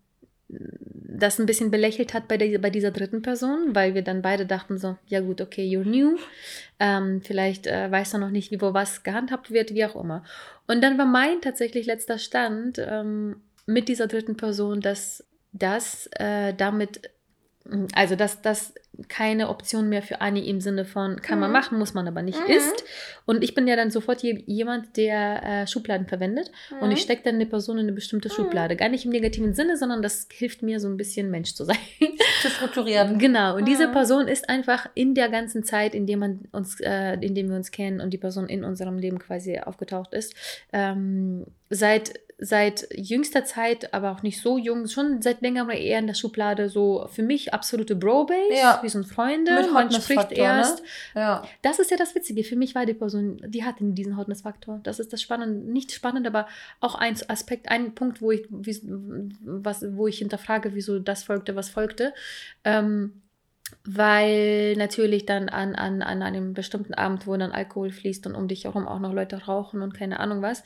[0.52, 4.46] das ein bisschen belächelt hat bei, der, bei dieser dritten Person, weil wir dann beide
[4.46, 6.16] dachten so, ja gut, okay, you're new,
[6.80, 10.24] ähm, vielleicht äh, weißt du noch nicht, wie wo was gehandhabt wird, wie auch immer.
[10.66, 13.36] Und dann war mein tatsächlich letzter Stand ähm,
[13.66, 17.10] mit dieser dritten Person, dass das äh, damit
[17.94, 18.74] also, dass das
[19.08, 21.42] keine Option mehr für Annie im Sinne von kann mhm.
[21.42, 22.54] man machen, muss man aber nicht mhm.
[22.54, 22.84] ist.
[23.24, 26.78] Und ich bin ja dann sofort jemand, der äh, Schubladen verwendet mhm.
[26.82, 27.04] und ich mhm.
[27.04, 28.32] stecke dann eine Person in eine bestimmte mhm.
[28.34, 28.76] Schublade.
[28.76, 31.76] Gar nicht im negativen Sinne, sondern das hilft mir so ein bisschen Mensch zu sein.
[32.42, 33.18] Zu strukturieren.
[33.18, 33.56] Genau.
[33.56, 33.92] Und diese mhm.
[33.92, 37.56] Person ist einfach in der ganzen Zeit, in der man uns, äh, in dem wir
[37.56, 40.34] uns kennen und die Person in unserem Leben quasi aufgetaucht ist,
[40.72, 46.08] ähm, seit seit jüngster Zeit, aber auch nicht so jung, schon seit längerem eher in
[46.08, 48.52] der Schublade so für mich absolute Bro-Base.
[48.52, 48.80] Ja.
[48.82, 50.38] Wir sind Freunde, Mit man spricht ne?
[50.38, 50.82] erst.
[51.14, 51.20] Ne?
[51.20, 51.44] Ja.
[51.62, 52.42] Das ist ja das Witzige.
[52.42, 54.80] Für mich war die Person, die hatte diesen Hotness-Faktor.
[54.82, 56.48] Das ist das Spannende, nicht spannend, aber
[56.80, 58.76] auch ein Aspekt, ein Punkt, wo ich, wie,
[59.44, 62.12] was, wo ich hinterfrage, wieso das folgte, was folgte.
[62.64, 63.22] Ähm,
[63.84, 68.48] weil natürlich dann an, an, an einem bestimmten Abend, wo dann Alkohol fließt und um
[68.48, 70.62] dich herum auch noch Leute rauchen und keine Ahnung was,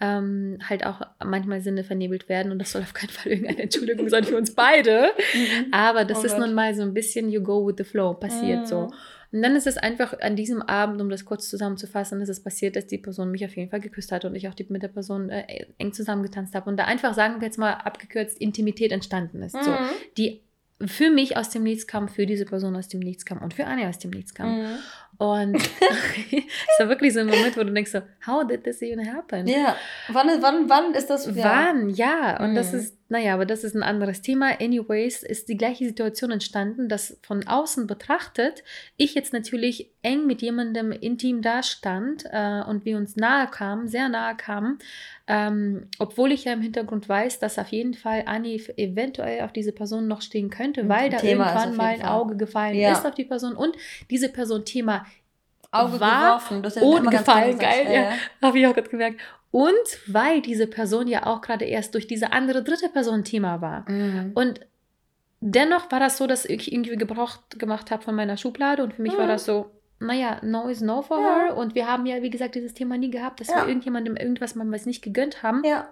[0.00, 4.08] ähm, halt auch manchmal Sinne vernebelt werden und das soll auf keinen Fall irgendeine Entschuldigung
[4.08, 5.10] sein für uns beide.
[5.34, 5.72] Mhm.
[5.72, 8.60] Aber das oh ist nun mal so ein bisschen you go with the flow, passiert
[8.60, 8.66] mhm.
[8.66, 8.90] so.
[9.32, 12.76] Und dann ist es einfach an diesem Abend, um das kurz zusammenzufassen, ist es passiert,
[12.76, 14.88] dass die Person mich auf jeden Fall geküsst hat und ich auch die, mit der
[14.88, 19.42] Person äh, eng zusammengetanzt habe und da einfach, sagen wir jetzt mal abgekürzt, Intimität entstanden
[19.42, 19.54] ist.
[19.54, 19.62] Mhm.
[19.62, 19.72] So,
[20.16, 20.42] die
[20.84, 23.66] für mich aus dem Nichts kam, für diese Person aus dem Nichts kam und für
[23.66, 24.58] Anja aus dem Nichts kam.
[24.58, 24.66] Mhm.
[25.18, 25.56] Und
[26.30, 29.46] es war wirklich so ein Moment, wo du denkst so, how did this even happen?
[29.46, 29.76] Ja,
[30.08, 31.26] wann, wann, wann ist das?
[31.26, 31.44] Ja.
[31.44, 32.40] Wann, ja.
[32.40, 32.54] Und mhm.
[32.56, 34.60] das ist, naja, aber das ist ein anderes Thema.
[34.60, 38.64] Anyways, ist die gleiche Situation entstanden, dass von außen betrachtet,
[38.96, 43.86] ich jetzt natürlich eng mit jemandem intim da stand äh, und wir uns nahe kamen,
[43.86, 44.78] sehr nahe kamen,
[45.28, 49.72] ähm, obwohl ich ja im Hintergrund weiß, dass auf jeden Fall Anni eventuell auf diese
[49.72, 52.92] Person noch stehen könnte, weil da Thema irgendwann mal ein Auge gefallen ja.
[52.92, 53.76] ist auf die Person und
[54.10, 55.06] diese Person Thema
[55.70, 56.62] Auge war geworfen.
[56.62, 58.12] Das und gefallen, geil, ja, ja.
[58.42, 59.20] habe ich auch gerade gemerkt.
[59.50, 59.72] Und
[60.06, 63.90] weil diese Person ja auch gerade erst durch diese andere dritte Person Thema war.
[63.90, 64.32] Mhm.
[64.34, 64.60] Und
[65.40, 69.02] dennoch war das so, dass ich irgendwie Gebrauch gemacht habe von meiner Schublade und für
[69.02, 69.18] mich mhm.
[69.18, 71.46] war das so, naja, no is no for ja.
[71.46, 71.56] her.
[71.56, 73.56] Und wir haben ja, wie gesagt, dieses Thema nie gehabt, dass ja.
[73.56, 75.62] wir irgendjemandem irgendwas mal was nicht gegönnt haben.
[75.64, 75.88] Ja.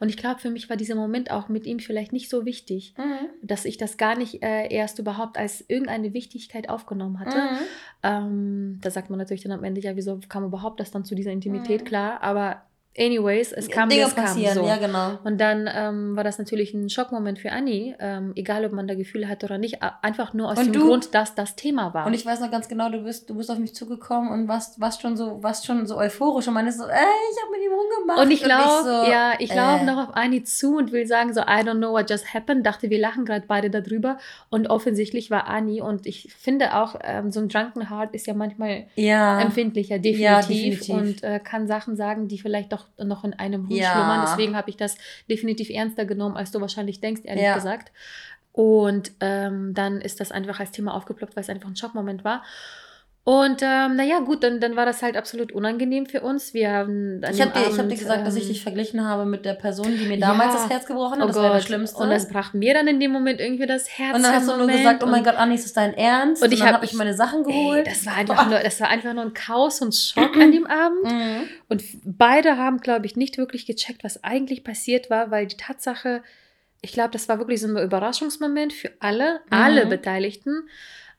[0.00, 2.94] Und ich glaube, für mich war dieser Moment auch mit ihm vielleicht nicht so wichtig,
[2.98, 3.28] mhm.
[3.42, 7.38] dass ich das gar nicht äh, erst überhaupt als irgendeine Wichtigkeit aufgenommen hatte.
[7.38, 7.58] Mhm.
[8.02, 11.14] Ähm, da sagt man natürlich dann am Ende, ja, wieso kam überhaupt das dann zu
[11.14, 11.86] dieser Intimität mhm.
[11.86, 12.22] klar?
[12.22, 12.62] Aber
[12.96, 14.66] Anyways, es kam, Dinge es kam passieren, so.
[14.66, 15.18] ja genau.
[15.24, 18.94] Und dann ähm, war das natürlich ein Schockmoment für Annie, ähm, egal ob man da
[18.94, 22.06] Gefühle hatte oder nicht, einfach nur aus und dem du, Grund, dass das Thema war.
[22.06, 24.78] Und ich weiß noch ganz genau, du bist, du bist auf mich zugekommen und warst,
[24.78, 27.72] warst schon so, warst schon so euphorisch und meinst so, ey, ich habe mit ihm
[27.72, 28.26] rumgemacht.
[28.26, 29.84] Und ich glaube, so, ja, ich äh.
[29.84, 32.66] noch auf Annie zu und will sagen so, I don't know what just happened.
[32.66, 34.18] Dachte, wir lachen gerade beide darüber
[34.50, 38.34] und offensichtlich war Annie und ich finde auch, ähm, so ein Drunken Heart ist ja
[38.34, 39.40] manchmal ja.
[39.40, 40.94] empfindlicher, definitiv, ja, definitiv.
[40.94, 43.92] und äh, kann Sachen sagen, die vielleicht doch doch noch in einem Hund ja.
[43.92, 44.20] schlummern.
[44.22, 44.96] Deswegen habe ich das
[45.28, 47.54] definitiv ernster genommen, als du wahrscheinlich denkst, ehrlich ja.
[47.54, 47.92] gesagt.
[48.52, 52.42] Und ähm, dann ist das einfach als Thema aufgeploppt, weil es einfach ein Schockmoment war.
[53.24, 56.54] Und ähm, naja, gut, dann, dann war das halt absolut unangenehm für uns.
[56.54, 59.26] Wir haben ich habe dir, hab dir gesagt, ähm, dass ich ähm, dich verglichen habe
[59.26, 61.24] mit der Person, die mir damals ja, das Herz gebrochen hat.
[61.24, 62.02] Oh das war das Schlimmste.
[62.02, 64.16] Und das brach mir dann in dem Moment irgendwie das Herz.
[64.16, 66.42] Und dann hast du nur gesagt, oh mein Gott, Anni, ist das dein Ernst?
[66.42, 67.86] Und, und ich habe hab ich meine Sachen geholt.
[67.86, 70.66] Ey, das, war einfach nur, das war einfach nur ein Chaos und Schock an dem
[70.66, 71.04] Abend.
[71.04, 71.48] Mhm.
[71.68, 76.24] Und beide haben, glaube ich, nicht wirklich gecheckt, was eigentlich passiert war, weil die Tatsache,
[76.80, 79.56] ich glaube, das war wirklich so ein Überraschungsmoment für alle, mhm.
[79.56, 80.64] alle Beteiligten.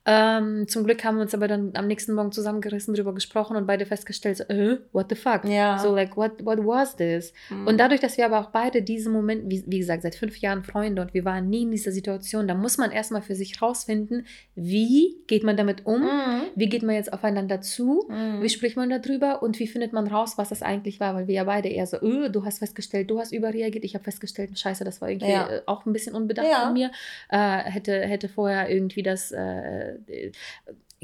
[0.06, 3.66] Ähm, zum Glück haben wir uns aber dann am nächsten Morgen zusammengerissen, darüber gesprochen und
[3.66, 5.44] beide festgestellt, so, äh, what the fuck?
[5.46, 5.78] Ja.
[5.78, 7.32] So, like, what, what was this?
[7.48, 7.66] Mhm.
[7.66, 10.62] Und dadurch, dass wir aber auch beide diesen Moment, wie, wie gesagt, seit fünf Jahren
[10.62, 14.26] Freunde und wir waren nie in dieser Situation, da muss man erstmal für sich rausfinden,
[14.54, 16.02] wie geht man damit um?
[16.02, 16.42] Mhm.
[16.54, 18.04] Wie geht man jetzt aufeinander zu?
[18.10, 18.42] Mhm.
[18.42, 21.14] Wie spricht man darüber und wie findet man raus, was das eigentlich war?
[21.14, 24.04] Weil wir ja beide eher so, öh, du hast festgestellt, du hast überreagiert, ich habe
[24.04, 25.48] festgestellt, scheiße, das war irgendwie Ja.
[25.48, 26.64] äh, auch ein bisschen unbedacht Ja.
[26.64, 26.90] von mir.
[27.30, 27.38] Äh,
[27.70, 30.32] hätte, hätte vorher irgendwie das, äh, äh,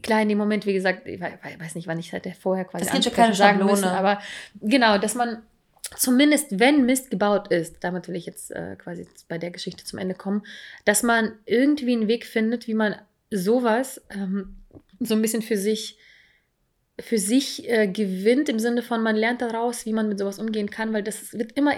[0.03, 2.65] klar in dem Moment, wie gesagt, ich wei- wei- weiß nicht, wann ich hätte vorher
[2.65, 3.73] quasi ja ansprechen keine sagen Schablone.
[3.73, 4.21] müssen, aber
[4.61, 5.43] genau, dass man
[5.97, 9.99] zumindest, wenn Mist gebaut ist, damit will ich jetzt äh, quasi bei der Geschichte zum
[9.99, 10.43] Ende kommen,
[10.85, 12.95] dass man irgendwie einen Weg findet, wie man
[13.31, 14.57] sowas ähm,
[15.01, 15.99] so ein bisschen für sich
[17.01, 20.69] für sich äh, gewinnt, im Sinne von, man lernt daraus, wie man mit sowas umgehen
[20.69, 21.73] kann, weil das wird immer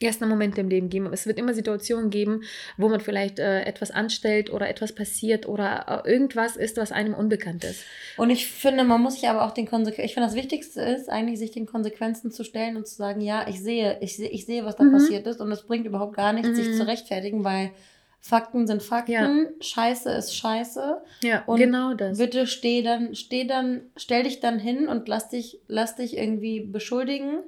[0.00, 1.12] erst einen Moment im Leben geben.
[1.12, 2.42] Es wird immer Situationen geben,
[2.76, 7.14] wo man vielleicht äh, etwas anstellt oder etwas passiert oder äh, irgendwas ist, was einem
[7.14, 7.84] unbekannt ist.
[8.16, 11.08] Und ich finde, man muss sich aber auch den Konsequenzen, ich finde, das Wichtigste ist
[11.08, 14.46] eigentlich, sich den Konsequenzen zu stellen und zu sagen, ja, ich sehe, ich sehe, ich
[14.46, 14.92] sehe, was da Mhm.
[14.92, 16.74] passiert ist und es bringt überhaupt gar nichts, sich Mhm.
[16.74, 17.70] zu rechtfertigen, weil
[18.22, 19.48] Fakten sind Fakten, Ja.
[19.60, 21.00] Scheiße ist Scheiße.
[21.22, 22.18] Ja, Und genau das.
[22.18, 26.60] Bitte steh dann, steh dann, stell dich dann hin und lass dich, lass dich irgendwie
[26.60, 27.38] beschuldigen,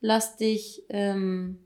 [0.00, 1.58] lass dich, ähm,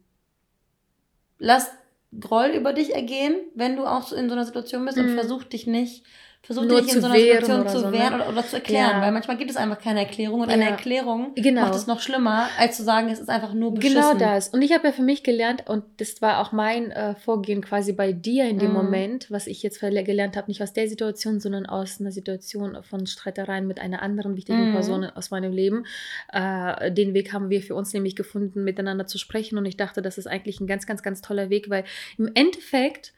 [1.38, 1.70] lass
[2.18, 5.14] Groll über dich ergehen, wenn du auch so in so einer Situation bist und Mhm.
[5.18, 6.04] versuch dich nicht,
[6.42, 7.92] versuch Nur dich nicht zu in so einer Situation oder zu so, ne?
[7.92, 9.02] wehren oder, oder zu erklären, Ja.
[9.02, 10.70] weil manchmal gibt es einfach keine Erklärung und eine Ja.
[10.70, 11.62] Erklärung Genau.
[11.62, 14.00] macht es noch schlimmer, als zu sagen, es ist einfach nur beschissen.
[14.00, 14.48] Genau das.
[14.48, 17.92] Und ich habe ja für mich gelernt, und das war auch mein äh, Vorgehen quasi
[17.92, 18.76] bei dir in dem Mhm.
[18.76, 23.06] Moment, was ich jetzt gelernt habe, nicht aus der Situation, sondern aus einer Situation von
[23.06, 24.72] Streitereien mit einer anderen wichtigen Mhm.
[24.72, 25.84] Person aus meinem Leben.
[26.32, 29.58] Äh, den Weg haben wir für uns nämlich gefunden, miteinander zu sprechen.
[29.58, 31.84] Und ich dachte, das ist eigentlich ein ganz, ganz, ganz toller Weg, weil
[32.16, 33.12] im Endeffekt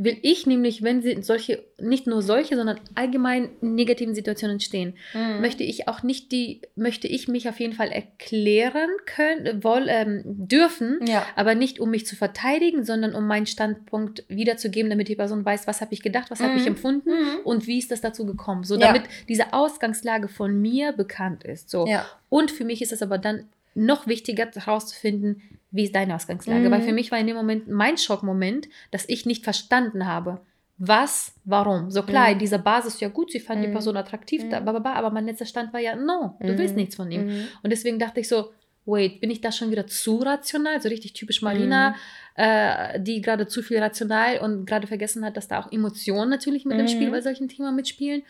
[0.00, 5.40] will ich nämlich, wenn sie solche, nicht nur solche, sondern allgemein negativen Situationen entstehen, Mhm.
[5.40, 10.22] möchte ich auch nicht die, möchte ich mich auf jeden Fall erklären können, woll, ähm,
[10.24, 11.26] dürfen, Ja.
[11.34, 15.66] aber nicht um mich zu verteidigen, sondern um meinen Standpunkt wiederzugeben, damit die Person weiß,
[15.66, 16.68] was habe ich gedacht, was habe ich Mhm.
[16.68, 17.38] empfunden Mhm.
[17.44, 18.86] und wie ist das dazu gekommen, so Ja.
[18.88, 21.70] damit diese Ausgangslage von mir bekannt ist.
[21.70, 21.86] So.
[21.86, 22.06] Ja.
[22.28, 23.48] Und für mich ist es aber dann
[23.78, 26.68] noch wichtiger herauszufinden, wie ist deine Ausgangslage.
[26.68, 26.72] Mhm.
[26.72, 30.40] Weil für mich war in dem Moment mein Schockmoment, dass ich nicht verstanden habe,
[30.78, 31.90] was, warum.
[31.90, 32.32] So klar, Mhm.
[32.34, 33.72] in dieser Basis, ja gut, sie fand die Mhm.
[33.72, 34.50] Person attraktiv, Mhm.
[34.50, 36.80] bababa, aber mein letzter Stand war ja, no, du willst Mhm.
[36.80, 37.26] nichts von ihm.
[37.26, 37.48] Mhm.
[37.62, 38.50] Und deswegen dachte ich so,
[38.86, 40.80] wait, bin ich da schon wieder zu rational?
[40.80, 41.94] So richtig typisch Marina, Mhm.
[42.36, 46.64] äh, die gerade zu viel rational und gerade vergessen hat, dass da auch Emotionen natürlich
[46.64, 46.88] mit Mhm.
[46.88, 48.22] Spiel bei solchen Themen mitspielen.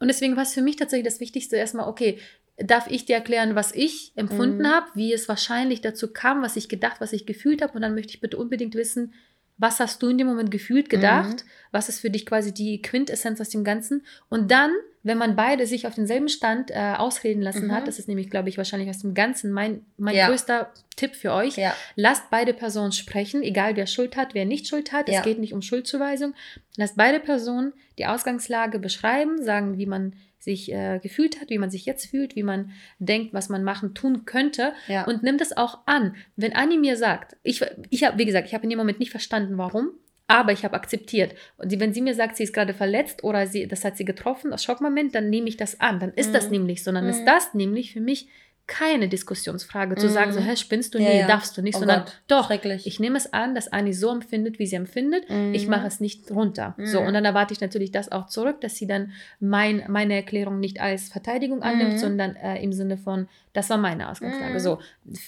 [0.00, 2.18] Und deswegen war es für mich tatsächlich das Wichtigste erstmal, okay,
[2.64, 4.66] darf ich dir erklären, was ich empfunden Mhm.
[4.68, 7.74] habe, wie es wahrscheinlich dazu kam, was ich gedacht, was ich gefühlt habe.
[7.74, 9.12] Und dann möchte ich bitte unbedingt wissen,
[9.58, 11.44] was hast du in dem Moment gefühlt, gedacht?
[11.44, 11.48] Mhm.
[11.70, 14.04] Was ist für dich quasi die Quintessenz aus dem Ganzen?
[14.28, 14.72] Und dann,
[15.04, 17.72] wenn man beide sich auf denselben Stand äh, ausreden lassen Mhm.
[17.72, 20.28] hat, das ist nämlich, glaube ich, wahrscheinlich aus dem Ganzen mein, mein Ja.
[20.28, 21.56] größter Tipp für euch.
[21.56, 21.76] Ja.
[21.96, 25.08] Lasst beide Personen sprechen, egal wer Schuld hat, wer nicht Schuld hat.
[25.08, 25.18] Ja.
[25.18, 26.34] Es geht nicht um Schuldzuweisung.
[26.76, 31.70] Lasst beide Personen die Ausgangslage beschreiben, sagen, wie man sich äh, gefühlt hat, wie man
[31.70, 34.72] sich jetzt fühlt, wie man denkt, was man machen, tun könnte.
[34.88, 35.04] Ja.
[35.04, 36.16] Und nimm das auch an.
[36.36, 39.10] Wenn Anni mir sagt, ich, ich habe, wie gesagt, ich habe in dem Moment nicht
[39.12, 39.90] verstanden, warum,
[40.26, 41.34] aber ich habe akzeptiert.
[41.58, 44.50] Und wenn sie mir sagt, sie ist gerade verletzt oder sie, das hat sie getroffen,
[44.50, 46.00] das Schockmoment, dann nehme ich das an.
[46.00, 46.52] Dann ist das Mhm.
[46.52, 46.90] nämlich so.
[46.90, 47.26] Dann ist Mhm.
[47.26, 48.28] das nämlich für mich
[48.66, 50.10] keine Diskussionsfrage, zu Mhm.
[50.12, 50.98] sagen, so, hä, spinnst du?
[50.98, 51.26] Ja, Nee, ja.
[51.26, 54.58] darfst du nicht, Oh sondern Gott, doch, ich nehme es an, dass Anni so empfindet,
[54.58, 55.24] wie sie empfindet.
[55.52, 55.70] Ich Mhm.
[55.70, 56.74] mache es nicht runter.
[56.78, 57.06] So, Mhm.
[57.08, 60.80] und dann erwarte ich natürlich das auch zurück, dass sie dann mein, meine Erklärung nicht
[60.80, 61.98] als Verteidigung annimmt, Mhm.
[61.98, 64.54] sondern äh, im Sinne von, das war meine Ausgangslage.
[64.54, 64.58] Mhm.
[64.60, 64.78] So,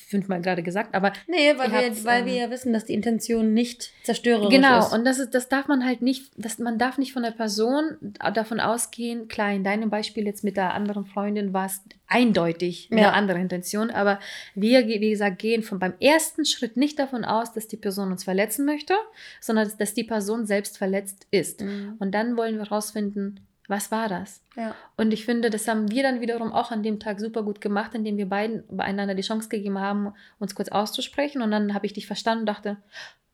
[0.08, 3.52] fünfmal gerade gesagt, aber Nee, weil, wir, weil ähm, wir ja wissen, dass die Intention
[3.52, 4.92] nicht zerstörerisch Genau, ist.
[4.92, 7.96] und das, ist, das darf man halt nicht, das, man darf nicht von der Person
[8.34, 13.02] davon ausgehen, klar, in deinem Beispiel jetzt mit der anderen Freundin war es eindeutig eine
[13.02, 13.10] Ja.
[13.12, 14.20] andere Intention, aber
[14.54, 18.24] wir, wie gesagt, gehen von beim ersten Schritt nicht davon aus, dass die Person uns
[18.24, 18.94] verletzen möchte,
[19.40, 21.60] sondern dass, die Person selbst verletzt ist.
[21.60, 21.96] Mhm.
[21.98, 24.42] Und dann wollen wir herausfinden, was war das?
[24.56, 24.74] Ja.
[24.96, 27.94] Und ich finde, das haben wir dann wiederum auch an dem Tag super gut gemacht,
[27.94, 31.40] indem wir beiden einander die Chance gegeben haben, uns kurz auszusprechen.
[31.42, 32.76] Und dann habe ich dich verstanden und dachte,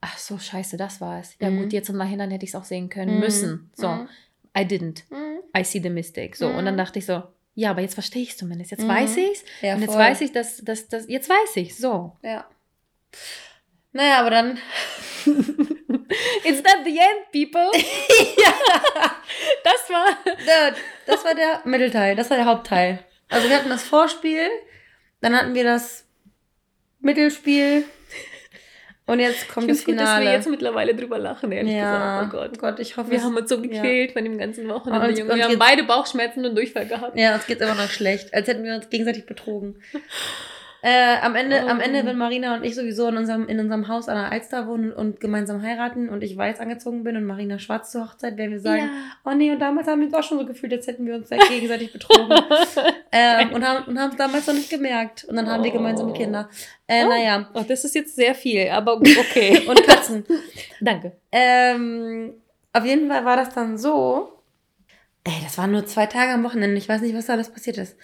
[0.00, 1.34] ach so, scheiße, das war es.
[1.40, 1.62] Ja Mhm.
[1.62, 3.20] gut, jetzt im Nachhinein hätte ich es auch sehen können Mhm.
[3.20, 3.70] müssen.
[3.74, 4.08] So, Mhm.
[4.56, 5.02] I didn't.
[5.10, 5.40] Mhm.
[5.56, 6.36] I see the mistake.
[6.36, 6.78] So, und dann Mhm.
[6.78, 7.22] dachte ich so,
[7.56, 8.70] ja, aber jetzt verstehe ich es zumindest.
[8.70, 8.88] Jetzt Mhm.
[8.88, 9.44] weiß ich es.
[9.62, 10.00] Ja, und jetzt voll.
[10.00, 12.16] weiß ich, dass, dass, dass, jetzt weiß ich So.
[12.22, 12.46] Ja.
[13.92, 14.58] Naja, aber dann.
[16.44, 17.70] It's not the end, people.
[19.64, 20.06] Das war.
[20.46, 20.74] Ja,
[21.06, 22.98] das war der Mittelteil, das war der Hauptteil.
[23.28, 24.48] Also wir hatten das Vorspiel,
[25.20, 26.04] dann hatten wir das
[27.00, 27.84] Mittelspiel
[29.06, 30.24] Und jetzt kommt ich das gut, dass Finale.
[30.26, 32.34] wir jetzt mittlerweile drüber lachen, ehrlich ja, gesagt.
[32.34, 32.58] Oh Gott.
[32.58, 33.62] Gott, ich hoffe, Wir haben uns so ja.
[33.62, 35.08] gequält von dem ganzen Wochenende.
[35.08, 35.34] Und- Junge.
[35.34, 37.18] wir haben beide Bauchschmerzen und Durchfall gehabt.
[37.18, 39.82] Ja, uns geht's immer noch schlecht, als hätten wir uns gegenseitig betrogen.
[40.82, 41.82] Äh, am, Ende, am Oh.
[41.82, 44.92] Ende, wenn Marina und ich sowieso in unserem, in unserem Haus an der Alster wohnen
[44.92, 48.60] und gemeinsam heiraten und ich weiß angezogen bin und Marina schwarz zur Hochzeit, werden wir
[48.60, 48.88] sagen,
[49.24, 51.30] oh nee, und damals haben wir uns auch schon so gefühlt, als hätten wir uns
[51.30, 52.30] halt gegenseitig betrogen.
[53.12, 55.24] ähm, und haben und haben es damals noch nicht gemerkt.
[55.24, 56.14] Und dann haben wir gemeinsame Oh.
[56.14, 56.48] Kinder.
[56.86, 57.08] Äh, Oh.
[57.08, 57.50] Naja.
[57.54, 59.62] Oh, das ist jetzt sehr viel, aber okay.
[59.68, 60.24] Und Katzen.
[60.80, 61.12] Danke.
[61.30, 62.34] Ähm,
[62.72, 64.32] auf jeden Fall war das dann so.
[65.24, 66.76] Ey, das waren nur zwei Tage am Wochenende.
[66.78, 67.96] Ich weiß nicht, was da alles passiert ist.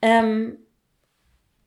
[0.00, 0.56] Ähm,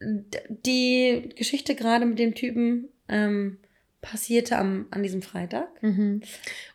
[0.00, 3.58] die Geschichte gerade mit dem Typen ähm,
[4.00, 5.66] passierte am, an diesem Freitag.
[5.82, 6.20] Mhm.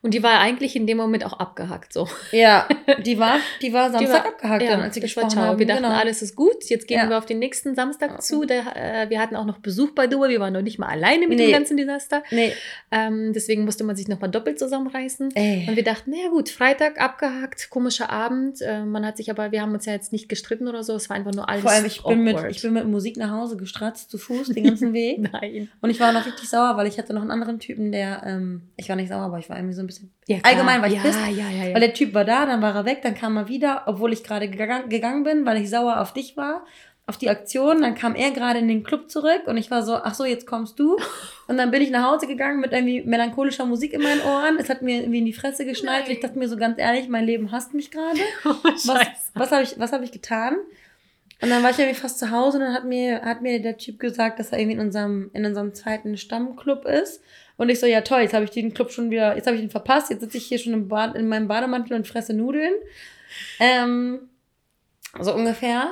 [0.01, 1.93] Und die war eigentlich in dem Moment auch abgehackt.
[1.93, 2.07] So.
[2.33, 2.67] Ja,
[3.05, 5.57] die war, die war Samstag war- abgehakt, dann, als sie gesprochen haben.
[5.57, 5.95] Wir dachten, genau.
[5.95, 6.65] alles ist gut.
[6.65, 7.09] Jetzt gehen Ja.
[7.09, 8.43] wir auf den nächsten Samstag zu.
[8.43, 10.27] Der, äh, wir hatten auch noch Besuch bei Dua.
[10.27, 11.45] Wir waren noch nicht mal alleine mit Nee.
[11.47, 12.23] dem ganzen Desaster.
[12.29, 12.51] Nee,
[12.91, 15.31] Ähm, deswegen musste man sich nochmal doppelt zusammenreißen.
[15.35, 15.65] ey.
[15.69, 18.61] Und wir dachten, naja gut, Freitag abgehakt, komischer Abend.
[18.61, 20.93] Äh, man hat sich aber, wir haben uns ja jetzt nicht gestritten oder so.
[20.93, 23.31] Es war einfach nur alles Vor allem, ich bin, mit, ich bin mit Musik nach
[23.31, 25.19] Hause gestratzt, zu Fuß, den ganzen Weg.
[25.31, 25.69] Nein.
[25.79, 28.69] Und ich war noch richtig sauer, weil ich hatte noch einen anderen Typen, der, ähm,
[28.77, 30.95] ich war nicht sauer, aber ich war irgendwie so ein bisschen Ja, Allgemein war ich
[30.95, 31.73] ja, pissed, ja, ja, ja.
[31.73, 34.23] Weil der Typ war da, dann war er weg, dann kam er wieder, obwohl ich
[34.23, 36.65] gerade gegangen, bin, weil ich sauer auf dich war,
[37.05, 37.81] auf die Aktion.
[37.81, 40.47] Dann kam er gerade in den Club zurück und ich war so, ach so, jetzt
[40.47, 40.97] kommst du.
[41.45, 44.57] Und dann bin ich nach Hause gegangen mit irgendwie melancholischer Musik in meinen Ohren.
[44.57, 46.03] Es hat mir irgendwie in die Fresse geschneit.
[46.03, 46.11] Nein.
[46.11, 48.17] Ich dachte mir so ganz ehrlich, mein Leben hasst mich gerade.
[48.45, 48.87] oh, Was,
[49.33, 50.55] was habe ich, was hab ich getan?
[51.43, 53.75] Und dann war ich irgendwie fast zu Hause und dann hat mir, hat mir der
[53.75, 57.21] Typ gesagt, dass er irgendwie in unserem, in unserem zweiten Stammclub ist.
[57.57, 59.61] Und ich so, ja toll, jetzt habe ich den Club schon wieder, jetzt habe ich
[59.61, 62.71] ihn verpasst, jetzt sitze ich hier schon im Bad, in meinem Bademantel und fresse Nudeln.
[63.59, 64.29] Ähm,
[65.19, 65.91] so ungefähr.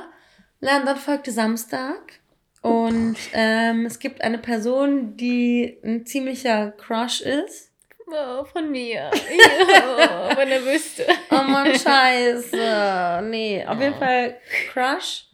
[0.62, 2.20] Na, und dann folgte Samstag.
[2.62, 7.72] Und ähm, es gibt eine Person, die ein ziemlicher Crush ist.
[8.06, 9.10] Oh, von mir.
[9.10, 11.04] Ja, wenn er wüsste.
[11.30, 13.20] Oh Mann, scheiße.
[13.24, 13.94] Nee, auf jeden.
[13.96, 14.36] Fall
[14.72, 15.26] Crush.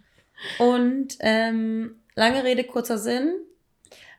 [0.59, 3.35] Und ähm, lange Rede, kurzer Sinn.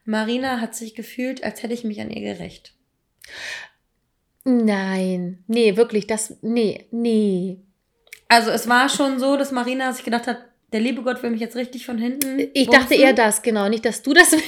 [0.05, 2.73] Marina hat sich gefühlt, als hätte ich mich an ihr gerecht.
[4.43, 7.59] Nein, nee, wirklich, das, nee, nee.
[8.27, 10.37] Also es war schon so, dass Marina sich gedacht hat,
[10.71, 12.39] der liebe Gott will mich jetzt richtig von hinten.
[12.53, 13.03] Ich dachte bumsen.
[13.03, 13.69] eher das, genau.
[13.69, 14.45] Nicht, dass du das willst,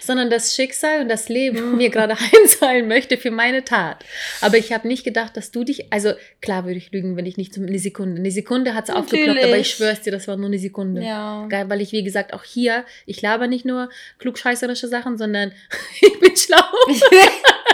[0.00, 4.04] sondern das Schicksal und das Leben mir gerade heimzahlen möchte für meine Tat.
[4.40, 7.36] Aber ich habe nicht gedacht, dass du dich, also klar würde ich lügen, wenn ich
[7.36, 8.20] nicht zum- eine Sekunde.
[8.20, 11.02] Eine Sekunde hat es aufgeploppt, aber ich schwör's dir, das war nur eine Sekunde.
[11.02, 11.46] Ja.
[11.48, 13.88] Geil, weil ich, wie gesagt, auch hier, ich laber nicht nur
[14.18, 15.52] klugscheißerische Sachen, sondern
[16.00, 16.62] ich bin schlau.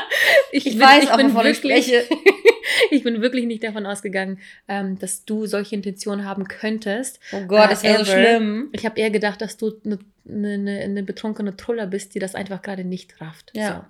[0.52, 2.04] Ich weiß auch, wovon ich wirklich, spreche.
[2.90, 7.20] ich bin wirklich nicht davon ausgegangen, ähm, dass du solche Intentionen haben könntest.
[7.32, 8.70] Oh Gott, das wäre so schlimm.
[8.72, 12.34] Ich habe eher gedacht, dass du eine ne, ne, eine betrunkene Truller bist, die das
[12.34, 13.50] einfach gerade nicht rafft.
[13.54, 13.68] Ja.
[13.68, 13.84] So.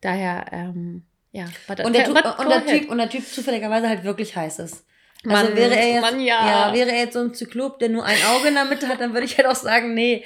[0.00, 1.46] Daher, ähm, ja.
[1.66, 4.84] But, Und der, Typ, und, der typ, und der Typ zufälligerweise halt wirklich heiß ist.
[5.24, 6.72] Also Mann, wäre er jetzt, Mann, ja.
[6.72, 9.12] wäre er jetzt so ein Zyklop, der nur ein Auge in der Mitte hat, dann
[9.12, 10.24] würde ich halt auch sagen, nee,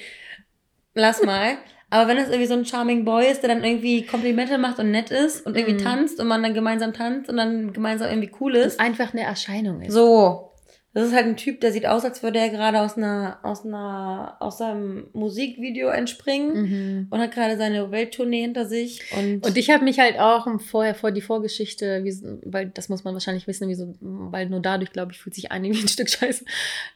[0.95, 1.59] lass mal.
[1.95, 4.91] Aber wenn es irgendwie so ein Charming Boy ist, der dann irgendwie Komplimente macht und
[4.91, 5.85] nett ist und irgendwie Mhm.
[5.85, 8.81] tanzt und man dann gemeinsam tanzt und dann gemeinsam irgendwie cool ist.
[8.81, 9.93] einfach eine Erscheinung ist.
[9.95, 10.51] So.
[10.93, 13.65] Das ist halt ein Typ, der sieht aus, als würde er gerade aus einer, aus
[13.65, 17.07] einer, aus seinem Musikvideo entspringen Mhm.
[17.11, 20.95] und hat gerade seine Welttournee hinter sich und, Und ich habe mich halt auch vorher
[20.97, 22.13] vor die Vorgeschichte, wie,
[22.45, 25.69] weil das muss man wahrscheinlich wissen, wieso, weil nur dadurch, glaube ich, fühlt sich eine
[25.71, 26.45] wie ein Stück Scheiße.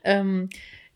[0.05, 0.49] Ähm,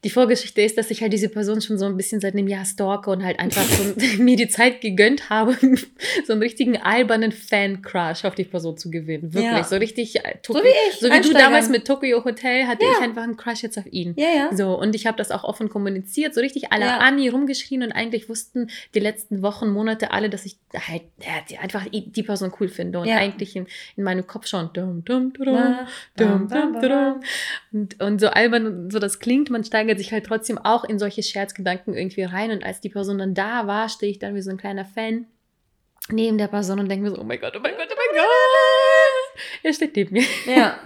[0.05, 2.65] die Vorgeschichte ist, dass ich halt diese Person schon so ein bisschen seit einem Jahr
[2.65, 3.85] stalke und halt einfach so
[4.23, 5.57] mir die Zeit gegönnt habe,
[6.27, 9.33] so einen richtigen albernen Fan-Crush auf die Person zu gewinnen.
[9.33, 9.65] Wirklich, Ja.
[9.65, 10.17] so richtig.
[10.25, 10.99] äh, so Tokio- wie ich.
[11.01, 12.91] so wie du damals mit Tokyo Hotel hatte Ja.
[12.99, 14.15] ich einfach einen Crush jetzt auf ihn.
[14.17, 14.57] Ja, ja.
[14.57, 16.99] So, und ich habe das auch offen kommuniziert, so richtig alle Ja.
[16.99, 21.59] Anni rumgeschrien und eigentlich wussten die letzten Wochen, Monate alle, dass ich halt ja, die,
[21.59, 25.45] einfach die Person cool finde und eigentlich in, in meinem Kopf schon dum, dum, dum,
[25.45, 25.67] dum,
[26.17, 26.73] dum, ba, dum.
[26.81, 27.21] ba.
[27.73, 31.23] Und, und so albern so das klingt, man steigert sich halt trotzdem auch in solche
[31.23, 34.51] Scherzgedanken irgendwie rein und als die Person dann da war, stehe ich dann wie so
[34.51, 35.27] ein kleiner Fan
[36.09, 38.23] neben der Person und denke mir so, oh mein Gott, oh mein Gott, oh mein
[38.23, 40.25] Gott, er steht neben mir.
[40.47, 40.79] Ja.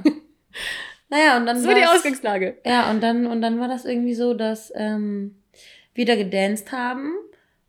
[1.09, 2.59] naja, und dann Das war die Ausgangslage.
[2.64, 5.37] Ja, und dann, und dann war das irgendwie so, dass ähm,
[5.95, 7.12] wir da gedanced haben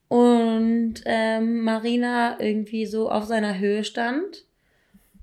[0.10, 4.46] und ähm, Marina irgendwie so auf seiner Höhe stand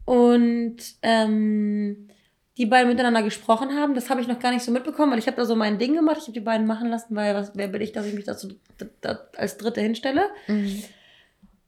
[0.05, 2.09] und ähm,
[2.57, 3.95] die beiden miteinander gesprochen haben.
[3.95, 5.95] Das habe ich noch gar nicht so mitbekommen, weil ich habe da so mein Ding
[5.95, 6.19] gemacht.
[6.19, 8.49] Ich habe die beiden machen lassen, weil was, wer bin ich, dass ich mich dazu
[8.79, 10.29] da, da, als Dritte hinstelle.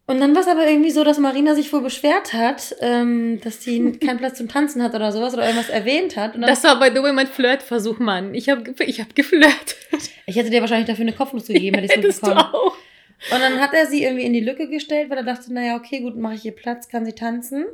[0.08, 3.64] Und dann war es aber irgendwie so, dass Marina sich wohl beschwert hat, ähm, dass
[3.64, 6.40] sie keinen Platz zum Tanzen hat oder sowas oder irgendwas erwähnt hat.
[6.40, 8.32] Das war bei The Way mein Flirtversuch, Mann.
[8.34, 9.76] Ich habe ich hab geflirtet.
[10.28, 12.76] Ich hätte dir wahrscheinlich dafür eine Kopfnuss gegeben, hätte ich es Hättest du auch.
[13.32, 16.00] Und dann hat er sie irgendwie in die Lücke gestellt, weil er dachte, naja, okay,
[16.00, 17.64] gut, mache ich hier Platz, kann sie tanzen.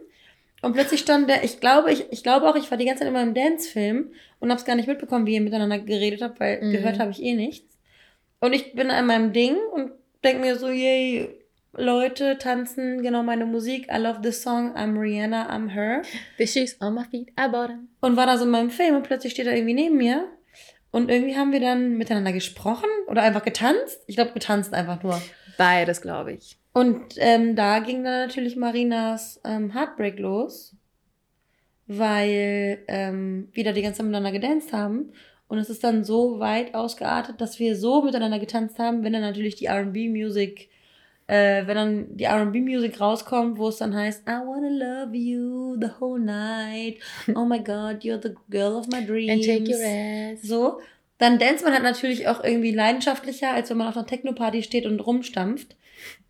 [0.62, 3.08] Und plötzlich stand der, ich glaube, ich, ich glaube auch, ich war die ganze Zeit
[3.08, 6.62] immer im Dance-Film und habe es gar nicht mitbekommen, wie ihr miteinander geredet habt, weil
[6.62, 6.72] mhm.
[6.72, 7.76] gehört habe ich eh nichts.
[8.40, 9.92] Und ich bin an meinem Ding und
[10.24, 11.28] denke mir so, yay,
[11.74, 13.88] Leute tanzen genau meine Musik.
[13.92, 14.74] I love this song.
[14.76, 16.02] I'm Rihanna, I'm her.
[16.38, 17.88] The shoes on my feet, I bought them.
[18.00, 20.28] Und war da so in meinem Film und plötzlich steht er irgendwie neben mir.
[20.90, 24.02] Und irgendwie haben wir dann miteinander gesprochen oder einfach getanzt.
[24.06, 25.20] Ich glaube, getanzt einfach nur.
[25.56, 26.58] Beides, glaube ich.
[26.72, 30.74] Und ähm, da ging dann natürlich Marinas ähm, Heartbreak los,
[31.86, 35.12] weil ähm, wir da die ganze Zeit miteinander gedanced haben.
[35.48, 39.22] Und es ist dann so weit ausgeartet, dass wir so miteinander getanzt haben, wenn dann
[39.22, 40.70] natürlich die RB-Music
[41.32, 45.88] äh, wenn dann die RB-Music rauskommt, wo es dann heißt, I wanna love you the
[46.00, 46.98] whole night.
[47.34, 49.46] Oh my God, you're the girl of my dreams.
[49.46, 50.42] And take your ass.
[50.42, 50.80] So.
[51.22, 54.86] Dann dance man halt natürlich auch irgendwie leidenschaftlicher, als wenn man auf einer Techno-Party steht
[54.86, 55.76] und rumstampft.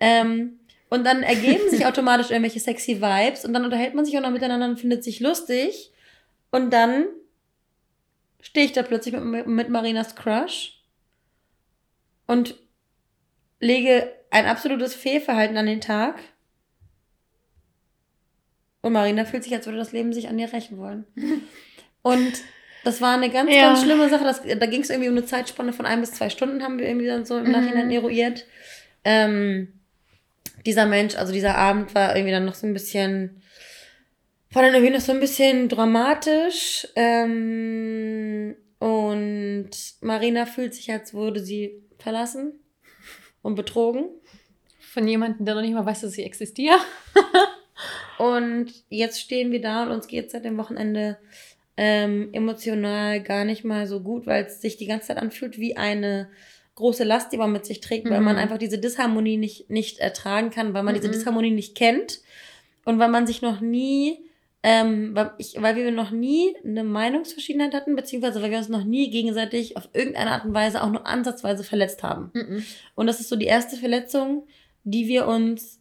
[0.01, 4.20] Ähm, und dann ergeben sich automatisch irgendwelche sexy Vibes und dann unterhält man sich auch
[4.20, 5.93] noch miteinander und findet sich lustig.
[6.51, 7.07] Und dann
[8.43, 10.78] stehe ich da plötzlich mit, mit Marinas Crush
[12.26, 12.57] und
[13.61, 16.20] lege ein absolutes Fehlverhalten an den Tag.
[18.82, 21.07] Und Marina fühlt sich, als würde das Leben sich an ihr rächen wollen.
[22.03, 22.43] Und
[22.85, 23.68] das war eine ganz, ja.
[23.68, 24.24] ganz schlimme Sache.
[24.24, 26.87] Das, da ging es irgendwie um eine Zeitspanne von ein bis zwei Stunden, haben wir
[26.87, 27.53] irgendwie dann so im mhm.
[27.53, 28.47] Nachhinein eruiert.
[29.05, 29.80] Ähm,
[30.66, 33.43] dieser Mensch, also dieser Abend war irgendwie dann noch so ein bisschen,
[34.51, 36.89] war dann irgendwie noch so ein bisschen dramatisch.
[36.97, 39.70] Ähm, und
[40.01, 42.61] Marina fühlt sich, als würde sie verlassen
[43.43, 44.07] und betrogen.
[44.80, 46.78] Von jemandem, der noch nicht mal weiß, dass ich existiere.
[48.18, 51.18] und jetzt stehen wir da und uns geht seit dem Wochenende
[51.77, 55.77] ähm, emotional gar nicht mal so gut, weil es sich die ganze Zeit anfühlt wie
[55.77, 56.29] eine
[56.75, 58.43] große Last, die man mit sich trägt, weil man mhm.
[58.43, 61.01] einfach diese Disharmonie nicht, nicht ertragen kann, weil man mhm.
[61.01, 62.20] diese Disharmonie nicht kennt
[62.85, 64.18] und weil man sich noch nie
[64.62, 68.85] ähm, weil, ich, weil wir noch nie eine Meinungsverschiedenheit hatten, beziehungsweise weil wir uns noch
[68.85, 72.31] nie gegenseitig auf irgendeine Art und Weise auch nur ansatzweise verletzt haben.
[72.33, 72.64] Mhm.
[72.95, 74.47] Und das ist so die erste Verletzung,
[74.85, 75.81] die wir uns,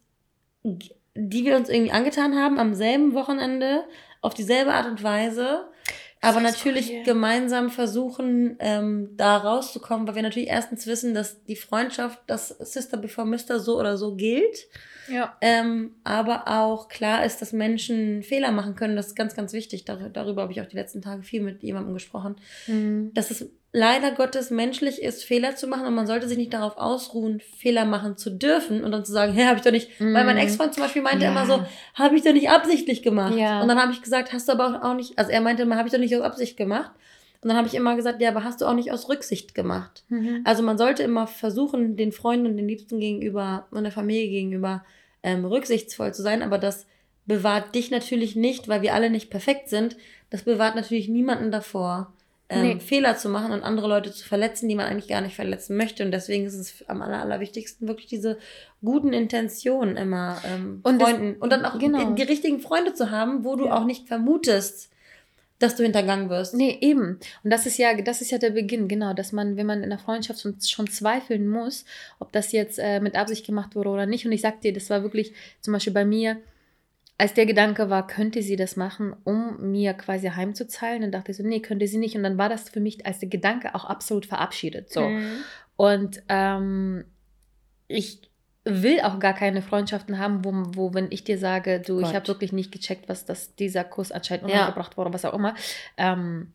[0.64, 3.84] die wir uns irgendwie angetan haben am selben Wochenende
[4.20, 5.68] auf dieselbe Art und Weise,
[6.22, 7.02] aber natürlich cool.
[7.02, 12.96] gemeinsam versuchen, ähm, da rauszukommen, weil wir natürlich erstens wissen, dass die Freundschaft, das Sister
[12.96, 14.68] Before Mister so oder so gilt.
[15.08, 15.36] Ja.
[15.40, 18.96] Ähm, aber auch klar ist, dass Menschen Fehler machen können.
[18.96, 19.84] Das ist ganz, ganz wichtig.
[19.84, 22.36] Dar darüber habe ich auch die letzten Tage viel mit jemandem gesprochen.
[22.66, 23.12] Mhm.
[23.14, 26.76] Dass es leider Gottes menschlich ist, Fehler zu machen und man sollte sich nicht darauf
[26.76, 30.12] ausruhen, Fehler machen zu dürfen und dann zu sagen, hä, habe ich doch nicht, mhm.
[30.12, 31.30] weil mein Ex-Freund zum Beispiel meinte ja.
[31.30, 33.34] immer so, habe ich doch nicht absichtlich gemacht.
[33.34, 33.62] Ja.
[33.62, 35.88] Und dann habe ich gesagt, hast du aber auch nicht, also er meinte immer, habe
[35.88, 36.90] ich doch nicht aus Absicht gemacht.
[37.42, 40.04] Und dann habe ich immer gesagt, ja, aber hast du auch nicht aus Rücksicht gemacht.
[40.08, 40.42] Mhm.
[40.44, 44.84] Also man sollte immer versuchen, den Freunden und den Liebsten gegenüber und der Familie gegenüber
[45.24, 46.86] ähm, rücksichtsvoll zu sein, aber das
[47.26, 49.96] bewahrt dich natürlich nicht, weil wir alle nicht perfekt sind.
[50.30, 52.12] Das bewahrt natürlich niemanden davor,
[52.48, 52.80] ähm, nee.
[52.80, 56.04] Fehler zu machen und andere Leute zu verletzen, die man eigentlich gar nicht verletzen möchte.
[56.04, 58.38] Und deswegen ist es am aller, allerwichtigsten wirklich diese
[58.82, 61.34] guten Intentionen immer ähm, und Freunden.
[61.34, 62.10] Das, und dann auch genau.
[62.10, 63.76] die, die, richtigen Freunde zu haben, wo du ja.
[63.76, 64.91] auch nicht vermutest,
[65.62, 66.54] dass du hintergangen wirst.
[66.54, 67.18] Nee, eben.
[67.44, 69.90] Und das ist ja, das ist ja der Beginn, genau, dass man, wenn man in
[69.90, 71.84] der Freundschaft schon, schon zweifeln muss,
[72.18, 74.26] ob das jetzt äh, mit Absicht gemacht wurde oder nicht.
[74.26, 76.38] Und ich sag dir, das war wirklich zum Beispiel bei mir,
[77.18, 81.36] als der Gedanke war, könnte sie das machen, um mir quasi heimzuzahlen, dann dachte ich
[81.36, 82.16] so, nee, könnte sie nicht.
[82.16, 84.92] Und dann war das für mich als der Gedanke auch absolut verabschiedet.
[84.92, 85.08] So.
[85.08, 85.44] Mhm.
[85.76, 87.04] Und ähm,
[87.86, 88.31] ich
[88.64, 92.08] will auch gar keine Freundschaften haben, wo, wo wenn ich dir sage, du, Gott.
[92.08, 94.96] ich habe wirklich nicht gecheckt, was das, dieser Kurs anscheinend untergebracht ja.
[94.96, 95.54] wurde, was auch immer.
[95.96, 96.52] Ähm,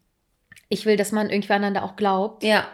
[0.70, 2.43] ich will, dass man irgendwie einander auch glaubt.
[2.43, 2.68] Ja.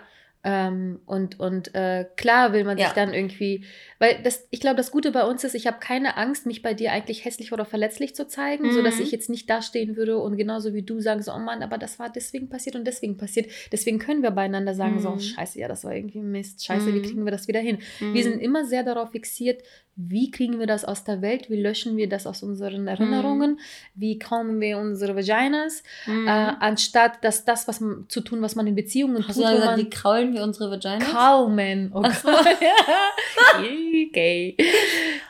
[0.44, 3.66] Ähm, und und äh, klar will man sich dann irgendwie,
[4.04, 6.74] weil das, ich glaube, das Gute bei uns ist, ich habe keine Angst, mich bei
[6.74, 8.74] dir eigentlich hässlich oder verletzlich zu zeigen, mhm.
[8.74, 11.78] sodass ich jetzt nicht dastehen würde und genauso wie du sagen, so, oh Mann, aber
[11.78, 13.50] das war deswegen passiert und deswegen passiert.
[13.72, 15.00] Deswegen können wir beieinander sagen, mhm.
[15.00, 16.96] so, scheiße, ja, das war irgendwie Mist, scheiße, mhm.
[16.96, 17.78] wie kriegen wir das wieder hin?
[18.00, 18.42] Wir sind mhm.
[18.42, 19.64] immer sehr darauf fixiert,
[19.96, 23.60] wie kriegen wir das aus der Welt, wie löschen wir das aus unseren Erinnerungen, mhm.
[23.94, 26.28] wie kommen wir unsere Vaginas, mhm.
[26.28, 29.46] äh, anstatt dass das, was man, zu tun, was man in Beziehungen Hast tut.
[29.46, 31.10] Gesagt, wie kraulen wir unsere Vaginas?
[31.10, 31.92] Kaumen.
[31.94, 32.14] Oh Gott.
[33.94, 34.58] okay.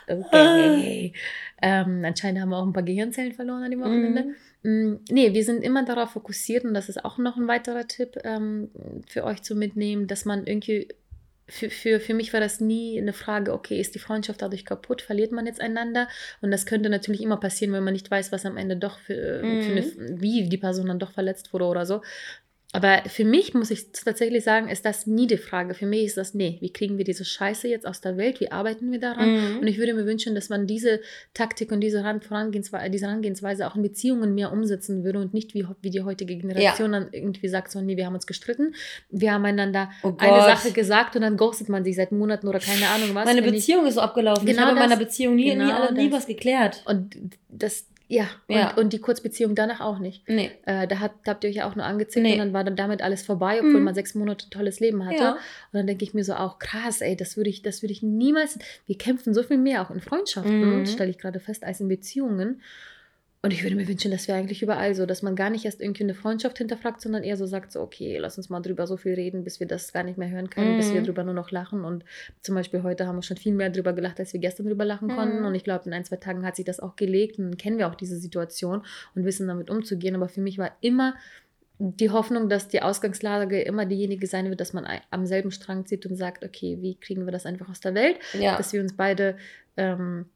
[0.07, 1.14] Okay.
[1.66, 4.36] Ähm, anscheinend haben wir auch ein paar Gehirnzellen verloren an dem Wochenende.
[4.64, 4.70] Mhm.
[4.70, 8.18] Mm, nee, wir sind immer darauf fokussiert und das ist auch noch ein weiterer Tipp
[8.26, 8.70] ähm,
[9.07, 10.89] für euch zu mitnehmen, dass man irgendwie
[11.47, 15.01] für, für, für mich war das nie eine Frage, okay, ist die Freundschaft dadurch kaputt,
[15.01, 16.09] verliert man jetzt einander?
[16.41, 19.41] Und das könnte natürlich immer passieren, wenn man nicht weiß, was am Ende doch für,
[19.41, 19.61] mm.
[19.61, 20.22] für eine, mhm.
[20.22, 22.01] wie die Person dann doch verletzt wurde oder so.
[22.76, 25.76] Aber für mich muss ich tatsächlich sagen, ist das nie die Frage.
[25.76, 28.39] Für mich ist das, nee, wie kriegen wir diese Scheiße jetzt aus der Welt?
[28.39, 29.30] Wie arbeiten wir daran?
[29.30, 29.59] Mhm.
[29.59, 30.99] Und ich würde mir wünschen, dass man diese
[31.36, 35.67] Taktik und diese Herangehensweise, diese Herangehensweise auch in Beziehungen mehr umsetzen würde und nicht wie,
[35.82, 36.99] wie die heutige Generation ja.
[37.01, 38.74] dann irgendwie sagt, so, nee, wir haben uns gestritten,
[39.11, 42.57] wir haben einander oh eine Sache gesagt und dann ghostet man sich seit Monaten oder
[42.57, 43.26] keine Ahnung was.
[43.26, 44.47] Meine Beziehung ich, ist so abgelaufen.
[44.47, 46.82] Genau ich habe in meiner Beziehung nie, genau nie, nie was geklärt.
[46.88, 47.15] Und
[47.49, 48.70] das, ja, ja.
[48.72, 50.28] Und, und, die Kurzbeziehung danach auch nicht.
[50.28, 50.51] Nee.
[50.66, 52.34] Äh, da, hat, da habt ihr euch ja auch nur angezickt nee.
[52.34, 53.84] und dann war dann damit alles vorbei, obwohl mhm.
[53.84, 55.24] man sechs Monate ein tolles Leben hatte.
[55.24, 55.32] Ja.
[55.32, 55.39] Und
[55.74, 58.59] dann denke ich mir so auch, krass, ey, das würde ich, das würde ich niemals.
[58.86, 60.86] Wir kämpfen so viel mehr auch in Freundschaften, mhm.
[60.86, 62.61] stelle ich gerade fest, als in Beziehungen.
[63.46, 65.82] Und ich würde mir wünschen, das wäre eigentlich überall so, dass man gar nicht erst
[65.82, 68.96] irgendwie eine Freundschaft hinterfragt, sondern eher so sagt, so, okay, lass uns mal drüber so
[68.96, 70.78] viel reden, bis wir das gar nicht mehr hören können, mhm.
[70.78, 71.06] bis wir mhm.
[71.08, 71.84] drüber nur noch lachen.
[71.84, 72.06] Und
[72.39, 75.10] zum Beispiel heute haben wir schon viel mehr drüber gelacht, als wir gestern drüber lachen
[75.10, 75.16] mhm.
[75.16, 75.44] konnten.
[75.44, 77.78] Und ich glaube, in ein, zwei Tagen hat sich das auch gelegt und dann kennen
[77.78, 78.84] wir auch diese Situation
[79.14, 80.16] und wissen damit umzugehen.
[80.16, 81.14] Aber für mich war immer
[81.80, 86.06] die Hoffnung, dass die Ausgangslage immer diejenige sein wird, dass man am selben Strang zieht
[86.06, 88.20] und sagt, okay, wie kriegen wir das einfach aus der Welt?
[88.39, 88.56] Ja.
[88.56, 89.36] Dass wir uns beide
[89.76, 90.28] ähm,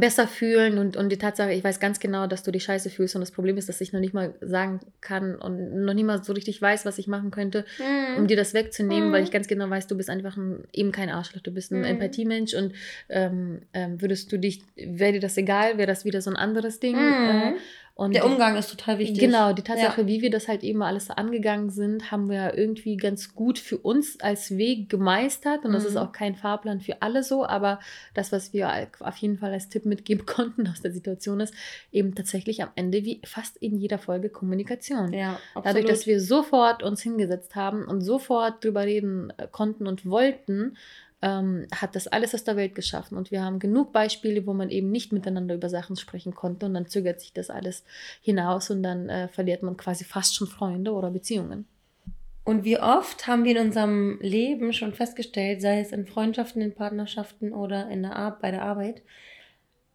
[0.00, 3.14] besser fühlen und, und die Tatsache, ich weiß ganz genau, dass du dich scheiße fühlst
[3.14, 6.22] und das Problem ist, dass ich noch nicht mal sagen kann und noch nicht mal
[6.22, 8.18] so richtig weiß, was ich machen könnte, mm.
[8.18, 9.12] um dir das wegzunehmen, mm.
[9.12, 11.82] weil ich ganz genau weiß, du bist einfach ein, eben kein Arschloch, du bist ein
[11.82, 11.84] mm.
[11.84, 12.72] Empathiemensch und
[13.08, 16.80] ähm, ähm, würdest du dich, wäre dir das egal, wäre das wieder so ein anderes
[16.80, 16.96] Ding.
[16.96, 17.54] Äh,
[17.96, 19.20] und der Umgang ist total wichtig.
[19.20, 20.06] Genau, die Tatsache, ja.
[20.08, 24.18] wie wir das halt eben alles angegangen sind, haben wir irgendwie ganz gut für uns
[24.20, 25.64] als Weg gemeistert.
[25.64, 25.74] Und mhm.
[25.74, 25.98] das ist mhm.
[25.98, 27.78] auch kein Fahrplan für alle so, aber
[28.12, 31.54] das, was wir auf jeden Fall als Tipp mitgeben konnten aus der Situation, ist
[31.92, 35.12] eben tatsächlich am Ende wie fast in jeder Folge Kommunikation.
[35.12, 35.66] Ja, absolut.
[35.66, 40.76] Dadurch, dass wir sofort uns hingesetzt haben und sofort drüber reden äh, konnten und wollten,
[41.24, 43.16] ähm, hat das alles aus der Welt geschaffen.
[43.16, 46.74] Und wir haben genug Beispiele, wo man eben nicht miteinander über Sachen sprechen konnte und
[46.74, 47.82] dann zögert sich das alles
[48.20, 51.66] hinaus und dann äh, verliert man quasi fast schon Freunde oder Beziehungen.
[52.44, 56.74] Und wie oft haben wir in unserem Leben schon festgestellt, sei es in Freundschaften, in
[56.74, 59.00] Partnerschaften oder in der Ar bei der Arbeit,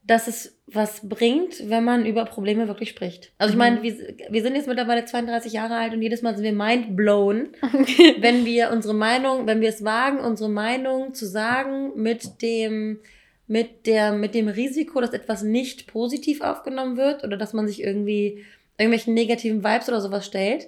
[0.03, 3.31] dass es was bringt, wenn man über Probleme wirklich spricht.
[3.37, 3.83] Also ich meine, mhm.
[3.83, 3.93] wir,
[4.29, 7.49] wir sind jetzt mittlerweile 32 Jahre alt und jedes Mal sind wir mind blown,
[8.19, 12.99] wenn wir unsere Meinung, wenn wir es wagen, unsere Meinung zu sagen mit dem
[13.47, 17.81] mit der mit dem Risiko, dass etwas nicht positiv aufgenommen wird oder dass man sich
[17.81, 18.45] irgendwie
[18.77, 20.67] irgendwelchen negativen Vibes oder sowas stellt.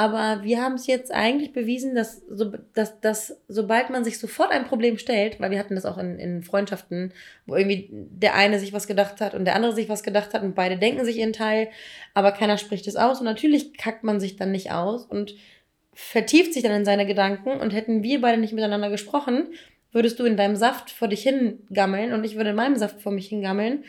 [0.00, 4.50] Aber wir haben es jetzt eigentlich bewiesen, dass, so, dass, dass sobald man sich sofort
[4.50, 7.12] ein Problem stellt, weil wir hatten das auch in, in Freundschaften,
[7.44, 10.42] wo irgendwie der eine sich was gedacht hat und der andere sich was gedacht hat
[10.42, 11.68] und beide denken sich ihren Teil,
[12.14, 13.18] aber keiner spricht es aus.
[13.18, 15.34] Und natürlich kackt man sich dann nicht aus und
[15.92, 17.60] vertieft sich dann in seine Gedanken.
[17.60, 19.48] Und hätten wir beide nicht miteinander gesprochen,
[19.92, 23.12] würdest du in deinem Saft vor dich hingammeln und ich würde in meinem Saft vor
[23.12, 23.84] mich hingammeln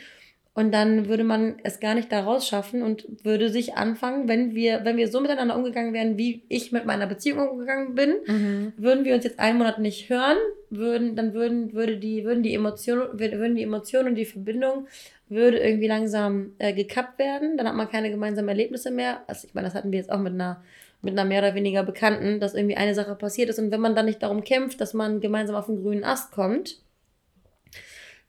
[0.54, 4.84] und dann würde man es gar nicht da rausschaffen und würde sich anfangen, wenn wir,
[4.84, 8.72] wenn wir so miteinander umgegangen wären, wie ich mit meiner Beziehung umgegangen bin, mhm.
[8.76, 10.36] würden wir uns jetzt einen Monat nicht hören,
[10.68, 14.88] würden, dann würden, würde die, würden die Emotionen, würden die Emotionen und die Verbindung
[15.30, 17.56] würde irgendwie langsam äh, gekappt werden.
[17.56, 19.22] Dann hat man keine gemeinsamen Erlebnisse mehr.
[19.28, 20.62] Also ich meine, das hatten wir jetzt auch mit einer
[21.04, 23.96] mit einer mehr oder weniger Bekannten, dass irgendwie eine Sache passiert ist und wenn man
[23.96, 26.80] dann nicht darum kämpft, dass man gemeinsam auf den grünen Ast kommt,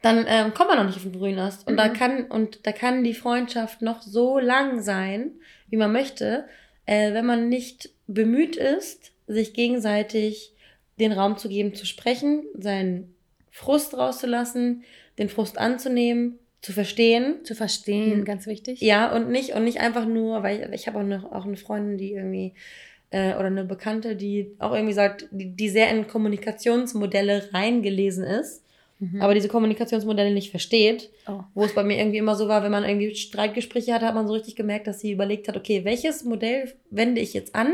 [0.04, 1.66] dann ähm, kommt man noch nicht auf den grünen Ast.
[1.66, 1.78] Und mhm.
[1.78, 5.32] da kann, und da kann die Freundschaft noch so lang sein,
[5.70, 6.46] wie man möchte,
[6.86, 10.54] äh, wenn man nicht bemüht ist, sich gegenseitig
[11.00, 13.16] den Raum zu geben, zu sprechen, seinen
[13.50, 14.84] Frust rauszulassen,
[15.18, 17.36] den Frust anzunehmen, zu verstehen.
[17.46, 18.26] Zu verstehen, mhm.
[18.26, 18.82] ganz wichtig.
[18.82, 21.56] Ja, und nicht, und nicht einfach nur, weil ich, ich habe auch, eine, auch eine
[21.56, 22.56] Freundin, die irgendwie,
[23.10, 28.63] äh, oder eine Bekannte, die auch irgendwie sagt, die, die sehr in Kommunikationsmodelle reingelesen ist
[29.04, 29.22] Mhm.
[29.22, 31.10] aber diese Kommunikationsmodelle nicht versteht.
[31.28, 31.42] Oh.
[31.54, 34.28] Wo es bei mir irgendwie immer so war, wenn man irgendwie Streitgespräche hatte, hat man
[34.28, 37.74] so richtig gemerkt, dass sie überlegt hat, okay, welches Modell wende ich jetzt an,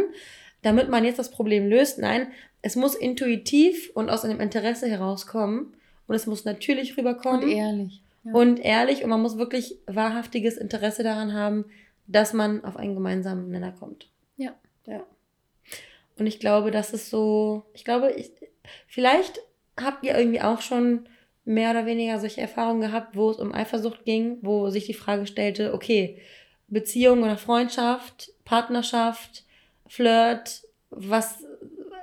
[0.61, 1.99] damit man jetzt das Problem löst?
[1.99, 2.27] Nein,
[2.61, 5.73] es muss intuitiv und aus einem Interesse herauskommen
[6.07, 7.43] und es muss natürlich rüberkommen.
[7.43, 8.01] Und ehrlich.
[8.23, 8.33] Ja.
[8.33, 11.65] Und ehrlich und man muss wirklich wahrhaftiges Interesse daran haben,
[12.07, 14.09] dass man auf einen gemeinsamen Nenner kommt.
[14.35, 14.53] Ja.
[14.87, 15.03] Ja.
[16.17, 18.31] Und ich glaube, das ist so, ich glaube, ich,
[18.87, 19.39] vielleicht
[19.79, 21.07] habt ihr irgendwie auch schon
[21.49, 25.25] mehr oder weniger solche Erfahrungen gehabt, wo es um Eifersucht ging, wo sich die Frage
[25.25, 26.19] stellte, okay,
[26.67, 29.45] Beziehung oder Freundschaft, Partnerschaft,
[29.87, 31.43] Flirt, was,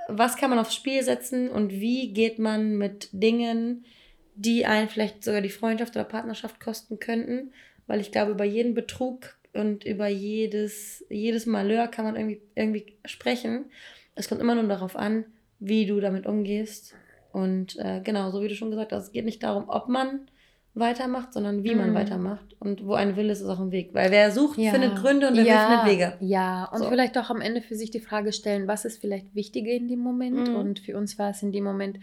[0.09, 3.85] was kann man aufs Spiel setzen und wie geht man mit Dingen,
[4.35, 7.53] die einen vielleicht sogar die Freundschaft oder Partnerschaft kosten könnten,
[7.87, 12.97] weil ich glaube, über jeden Betrug und über jedes, jedes Malheur kann man irgendwie, irgendwie
[13.05, 13.71] sprechen.
[14.13, 15.23] Es kommt immer nur darauf an,
[15.59, 16.95] wie du damit umgehst
[17.37, 20.21] und äh, genau, so wie du schon gesagt hast, es geht nicht darum, ob man
[20.73, 21.81] weitermacht, sondern wie mhm.
[21.81, 22.55] man weitermacht.
[22.59, 23.93] Und wo ein Wille ist, ist auch ein Weg.
[23.93, 24.71] Weil wer sucht, ja.
[24.71, 25.67] findet Gründe und wer ja.
[25.67, 26.17] findet Wege.
[26.19, 26.89] Ja, und so.
[26.89, 29.99] vielleicht auch am Ende für sich die Frage stellen, was ist vielleicht wichtiger in dem
[29.99, 30.47] Moment?
[30.47, 30.55] Mhm.
[30.55, 31.99] Und für uns war es in dem Moment,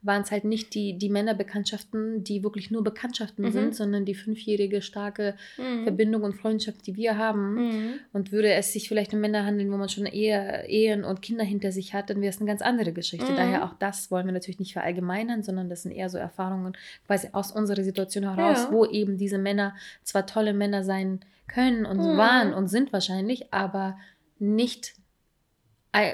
[0.00, 3.52] waren es halt nicht die, die Männerbekanntschaften, die wirklich nur Bekanntschaften mhm.
[3.52, 5.82] sind, sondern die fünfjährige starke mhm.
[5.82, 7.54] Verbindung und Freundschaft, die wir haben.
[7.54, 7.94] Mhm.
[8.12, 11.44] Und würde es sich vielleicht um Männer handeln, wo man schon Ehe, Ehen und Kinder
[11.44, 13.32] hinter sich hat, dann wäre es eine ganz andere Geschichte.
[13.32, 13.36] Mhm.
[13.36, 16.76] Daher auch das wollen wir natürlich nicht verallgemeinern, sondern das sind eher so Erfahrungen
[17.06, 18.72] quasi aus unserer Situation heraus, ja.
[18.72, 19.74] wo eben diese Männer
[20.04, 22.16] zwar tolle Männer sein können und mhm.
[22.16, 23.98] waren und sind wahrscheinlich, aber
[24.38, 24.94] nicht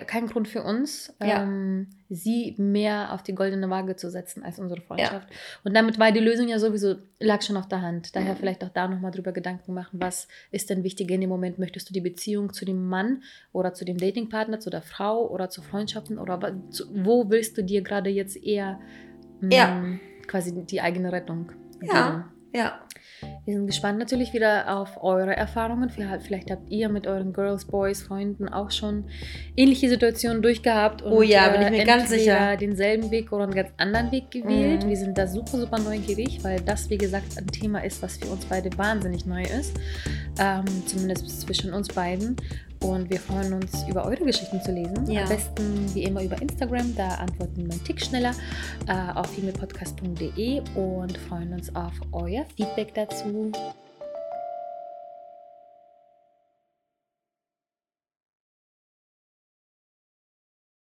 [0.07, 1.43] kein Grund für uns, ja.
[1.43, 5.29] ähm, sie mehr auf die goldene Waage zu setzen als unsere Freundschaft.
[5.31, 5.37] Ja.
[5.65, 8.15] Und damit war die Lösung ja sowieso, lag schon auf der Hand.
[8.15, 8.39] Daher mhm.
[8.39, 11.59] vielleicht auch da nochmal drüber Gedanken machen, was ist denn wichtig in dem Moment?
[11.59, 15.51] Möchtest du die Beziehung zu dem Mann oder zu dem Datingpartner, zu der Frau oder
[15.51, 18.81] zu Freundschaften oder zu, wo willst du dir gerade jetzt eher
[19.41, 19.75] mh, ja.
[19.75, 21.53] Mm, quasi die eigene Rettung?
[21.83, 22.25] Ja, geben?
[22.55, 22.81] ja.
[23.45, 25.91] Wir sind gespannt natürlich wieder auf eure Erfahrungen.
[25.91, 29.05] Vielleicht habt ihr mit euren Girls, Boys, Freunden auch schon
[29.57, 31.03] ähnliche Situationen durchgehabt.
[31.03, 32.57] Und, oh ja, bin ich mir äh, ganz sicher.
[32.57, 34.85] denselben Weg oder einen ganz anderen Weg gewählt.
[34.85, 34.89] Mhm.
[34.89, 38.29] Wir sind da super, super neugierig, weil das, wie gesagt, ein Thema ist, was für
[38.29, 39.75] uns beide wahnsinnig neu ist.
[40.39, 42.37] Ähm, zumindest zwischen uns beiden.
[42.85, 45.11] Und wir freuen uns, über eure Geschichten zu lesen.
[45.11, 45.23] Ja.
[45.23, 48.33] Am besten wie immer über Instagram, da antworten wir einen Tick schneller
[48.87, 49.55] äh, auf female
[50.75, 53.53] und freuen uns auf euer Feedback dazu.